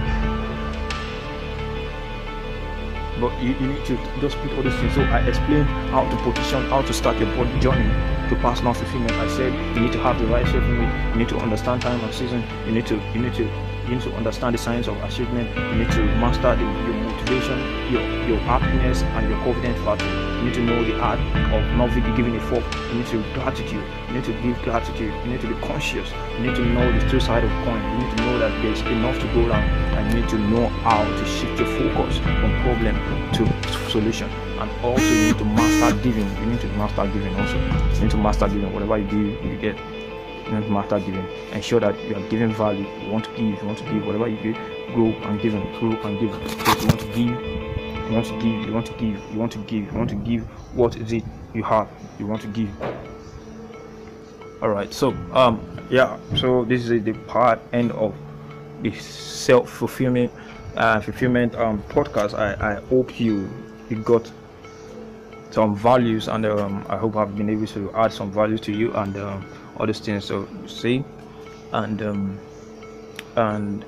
but 3.19 3.37
you, 3.41 3.49
you 3.59 3.67
need 3.73 3.85
to 3.85 3.97
just 4.21 4.37
put 4.37 4.51
all 4.53 4.63
these 4.63 4.73
things. 4.75 4.95
So 4.95 5.01
I 5.01 5.19
explained 5.27 5.67
how 5.91 6.09
to 6.09 6.15
position, 6.31 6.63
how 6.69 6.81
to 6.81 6.93
start 6.93 7.17
your 7.19 7.27
body 7.35 7.59
journey 7.59 7.89
to 8.29 8.35
personal 8.41 8.73
fulfillment. 8.73 9.11
I 9.13 9.27
said 9.27 9.53
you 9.75 9.81
need 9.81 9.91
to 9.93 9.99
have 9.99 10.17
the 10.19 10.25
right 10.27 10.45
self 10.45 10.63
image, 10.63 11.13
you 11.13 11.19
need 11.19 11.29
to 11.29 11.37
understand 11.37 11.81
time 11.81 11.99
and 11.99 12.13
season, 12.13 12.43
you 12.65 12.71
need 12.71 12.85
to 12.87 12.95
you 13.13 13.21
need 13.21 13.33
to 13.35 13.49
you 13.89 13.95
need 13.95 14.04
to 14.04 14.13
understand 14.15 14.54
the 14.54 14.60
science 14.60 14.88
of 14.88 15.02
achievement, 15.04 15.49
you 15.56 15.84
need 15.84 15.91
to 15.91 16.06
master 16.21 16.56
the, 16.56 16.62
your 16.62 16.93
motivation, 16.93 17.58
your 17.91 18.04
your 18.30 18.38
happiness 18.45 19.02
and 19.02 19.30
your 19.30 19.39
confidence 19.43 19.80
factor. 19.82 20.06
You 20.06 20.45
need 20.45 20.54
to 20.54 20.62
know 20.62 20.84
the 20.84 20.99
art 21.02 21.19
of 21.54 21.63
not 21.75 21.89
giving 22.15 22.36
a 22.36 22.39
fuck. 22.39 22.63
You 22.91 22.99
need 22.99 23.08
to 23.08 23.23
gratitude. 23.34 23.84
You 24.08 24.13
need 24.13 24.23
to 24.25 24.34
give 24.41 24.62
gratitude. 24.62 25.12
You 25.25 25.32
need 25.32 25.41
to 25.41 25.47
be 25.47 25.56
conscious. 25.65 26.12
You 26.38 26.45
need 26.45 26.56
to 26.56 26.65
know 26.65 26.86
the 26.91 27.10
two 27.10 27.19
side 27.19 27.43
of 27.43 27.49
coin. 27.65 27.82
You 27.91 28.06
need 28.06 28.17
to 28.17 28.23
know 28.23 28.38
that 28.38 28.62
there's 28.62 28.82
enough 28.82 29.19
to 29.19 29.25
go 29.34 29.47
around 29.47 29.67
and 29.97 30.13
you 30.13 30.21
need 30.21 30.30
to 30.30 30.38
know 30.38 30.67
how 30.86 31.04
to 31.04 31.25
shift 31.25 31.60
your 31.60 31.67
focus 31.78 32.19
from 32.19 32.52
problem 32.62 32.95
to 33.34 33.89
solution. 33.89 34.30
And 34.60 34.69
also 34.86 35.04
you 35.04 35.28
need 35.34 35.38
to 35.39 35.45
master 35.45 35.97
giving. 36.04 36.30
You 36.38 36.45
need 36.45 36.62
to 36.62 36.67
master 36.78 37.08
giving 37.08 37.36
also. 37.36 37.58
You 37.95 38.02
need 38.02 38.12
to 38.12 38.17
master 38.17 38.47
giving. 38.47 38.71
Whatever 38.71 38.99
you 38.99 39.06
give, 39.06 39.45
you 39.45 39.58
get. 39.58 39.98
To 40.49 40.69
master 40.69 40.99
giving. 40.99 41.25
Ensure 41.53 41.79
that 41.79 41.97
you 42.05 42.15
are 42.15 42.29
giving 42.29 42.53
value. 42.53 42.85
You 43.03 43.12
want 43.12 43.25
to 43.25 43.31
give. 43.31 43.62
You 43.62 43.65
want 43.67 43.77
to 43.77 43.83
give. 43.85 44.05
Whatever 44.05 44.27
you 44.27 44.38
give, 44.41 44.55
grow 44.93 45.05
and 45.05 45.39
give 45.41 45.53
and 45.53 45.79
grow 45.79 45.91
and 46.01 46.19
give. 46.19 46.33
You 46.81 46.88
want 46.88 46.99
to 46.99 47.07
give 47.15 47.59
you 48.09 48.15
want 48.15 48.25
to 48.25 48.33
give 48.39 48.65
you 48.65 48.73
want 48.73 48.85
to 48.88 48.93
give 48.93 49.31
you 49.31 49.39
want 49.39 49.51
to 49.51 49.57
give 49.59 49.85
you 49.85 49.91
want 49.97 50.09
to 50.09 50.15
give 50.15 50.43
what 50.75 50.95
is 50.97 51.12
it 51.13 51.23
you 51.53 51.62
have 51.63 51.88
you 52.17 52.25
want 52.25 52.41
to 52.41 52.47
give 52.47 52.69
all 54.63 54.69
right 54.69 54.91
so 54.91 55.12
um 55.33 55.62
yeah 55.91 56.17
so 56.35 56.65
this 56.65 56.89
is 56.89 57.03
the 57.03 57.13
part 57.27 57.59
end 57.71 57.91
of 57.91 58.13
the 58.81 58.91
self-fulfillment 58.95 60.31
uh, 60.75 60.99
fulfillment 60.99 61.53
um 61.55 61.81
podcast 61.83 62.33
i 62.33 62.71
i 62.71 62.79
hope 62.85 63.19
you 63.19 63.47
you 63.89 63.97
got 63.97 64.29
some 65.51 65.75
values 65.75 66.27
and 66.27 66.45
um, 66.45 66.83
i 66.89 66.97
hope 66.97 67.15
i've 67.15 67.35
been 67.38 67.49
able 67.49 67.67
to 67.67 67.91
add 67.93 68.12
some 68.12 68.31
value 68.31 68.57
to 68.57 68.71
you 68.71 68.91
and 68.95 69.17
um, 69.17 69.45
all 69.79 69.87
these 69.87 69.99
things 69.99 70.25
so 70.25 70.47
see? 70.67 71.03
And 71.71 72.01
um 72.01 72.39
and 73.35 73.85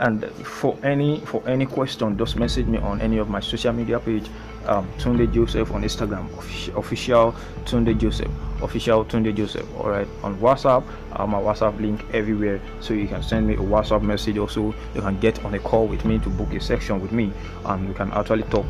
and 0.00 0.24
for 0.44 0.76
any 0.82 1.20
for 1.20 1.46
any 1.48 1.66
question 1.66 2.18
just 2.18 2.36
message 2.36 2.66
me 2.66 2.78
on 2.78 3.00
any 3.00 3.18
of 3.18 3.28
my 3.28 3.40
social 3.40 3.72
media 3.72 3.98
page. 4.00 4.28
Um, 4.64 4.88
Tunde 4.96 5.32
Joseph 5.32 5.72
on 5.72 5.82
Instagram 5.82 6.30
official 6.78 7.34
Tunde 7.64 7.98
Joseph 7.98 8.30
official 8.62 9.04
Tunde 9.04 9.34
Joseph 9.34 9.66
all 9.76 9.90
right 9.90 10.06
on 10.22 10.38
WhatsApp 10.38 10.84
uh, 11.16 11.26
my 11.26 11.40
WhatsApp 11.40 11.80
link 11.80 12.04
everywhere 12.12 12.60
so 12.80 12.94
you 12.94 13.08
can 13.08 13.24
send 13.24 13.48
me 13.48 13.54
a 13.54 13.58
WhatsApp 13.58 14.02
message 14.02 14.38
also. 14.38 14.72
You 14.94 15.00
can 15.00 15.18
get 15.18 15.44
on 15.44 15.54
a 15.54 15.58
call 15.58 15.88
with 15.88 16.04
me 16.04 16.20
to 16.20 16.28
book 16.30 16.52
a 16.52 16.60
section 16.60 17.00
with 17.00 17.10
me 17.10 17.32
and 17.64 17.88
we 17.88 17.94
can 17.94 18.12
actually 18.12 18.44
talk 18.44 18.66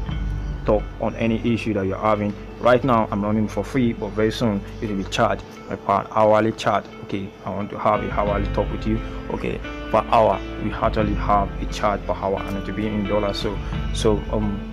talk 0.64 0.82
on 1.00 1.14
any 1.16 1.36
issue 1.52 1.74
that 1.74 1.86
you're 1.86 1.98
having 1.98 2.32
right 2.62 2.84
now 2.84 3.08
i'm 3.10 3.22
running 3.22 3.48
for 3.48 3.64
free 3.64 3.92
but 3.92 4.08
very 4.10 4.30
soon 4.30 4.60
it 4.80 4.88
will 4.88 4.96
be 4.96 5.04
charged. 5.04 5.42
Per 5.86 6.06
hourly 6.10 6.52
charge 6.52 6.84
okay? 7.04 7.28
I 7.46 7.50
want 7.50 7.70
to 7.70 7.78
have 7.78 8.04
a 8.04 8.10
hourly 8.12 8.46
talk 8.52 8.70
with 8.70 8.86
you 8.86 8.98
okay? 9.30 9.58
Per 9.90 10.04
hour 10.10 10.38
we 10.62 10.70
actually 10.70 11.14
have 11.14 11.50
a 11.62 11.66
charge 11.72 12.04
per 12.06 12.12
hour 12.12 12.38
and 12.42 12.58
it 12.58 12.66
will 12.66 12.74
be 12.74 12.86
in 12.86 13.04
dollars 13.04 13.38
so 13.38 13.58
so 13.94 14.16
um 14.32 14.68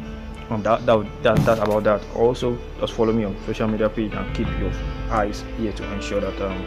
and 0.50 0.64
that, 0.64 0.86
that, 0.86 1.24
that 1.24 1.38
that's 1.46 1.62
about 1.62 1.84
that. 1.84 2.04
Also 2.16 2.58
just 2.80 2.94
follow 2.94 3.14
me 3.14 3.24
on 3.24 3.36
social 3.46 3.68
media 3.68 3.88
page 3.88 4.14
and 4.14 4.36
keep 4.36 4.48
your 4.60 4.72
eyes 5.10 5.44
here 5.58 5.72
to 5.72 5.94
ensure 5.94 6.20
that 6.20 6.42
um, 6.42 6.66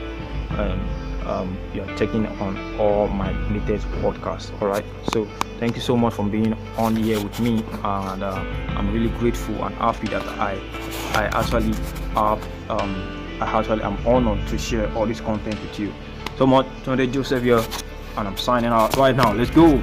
um 0.58 1.01
um, 1.26 1.56
you're 1.74 1.86
taking 1.96 2.26
on 2.26 2.80
all 2.80 3.08
my 3.08 3.32
latest 3.50 3.86
podcasts. 4.02 4.50
All 4.60 4.68
right. 4.68 4.84
So 5.12 5.26
thank 5.58 5.76
you 5.76 5.82
so 5.82 5.96
much 5.96 6.14
for 6.14 6.24
being 6.24 6.54
on 6.76 6.96
here 6.96 7.20
with 7.22 7.38
me, 7.40 7.64
and 7.84 8.22
uh, 8.22 8.44
I'm 8.76 8.92
really 8.92 9.10
grateful 9.18 9.64
and 9.64 9.74
happy 9.76 10.08
that 10.08 10.26
I 10.38 10.60
I 11.14 11.24
actually 11.38 11.74
have 12.14 12.42
um, 12.70 13.38
I 13.40 13.58
actually 13.58 13.82
am 13.82 13.96
honored 14.06 14.46
to 14.48 14.58
share 14.58 14.92
all 14.94 15.06
this 15.06 15.20
content 15.20 15.60
with 15.60 15.78
you. 15.78 15.92
So 16.36 16.46
much, 16.46 16.66
Tunde 16.84 17.12
Joseph 17.12 17.42
here, 17.42 17.62
and 18.16 18.28
I'm 18.28 18.36
signing 18.36 18.70
out 18.70 18.96
right 18.96 19.14
now. 19.14 19.32
Let's 19.32 19.50
go. 19.50 19.80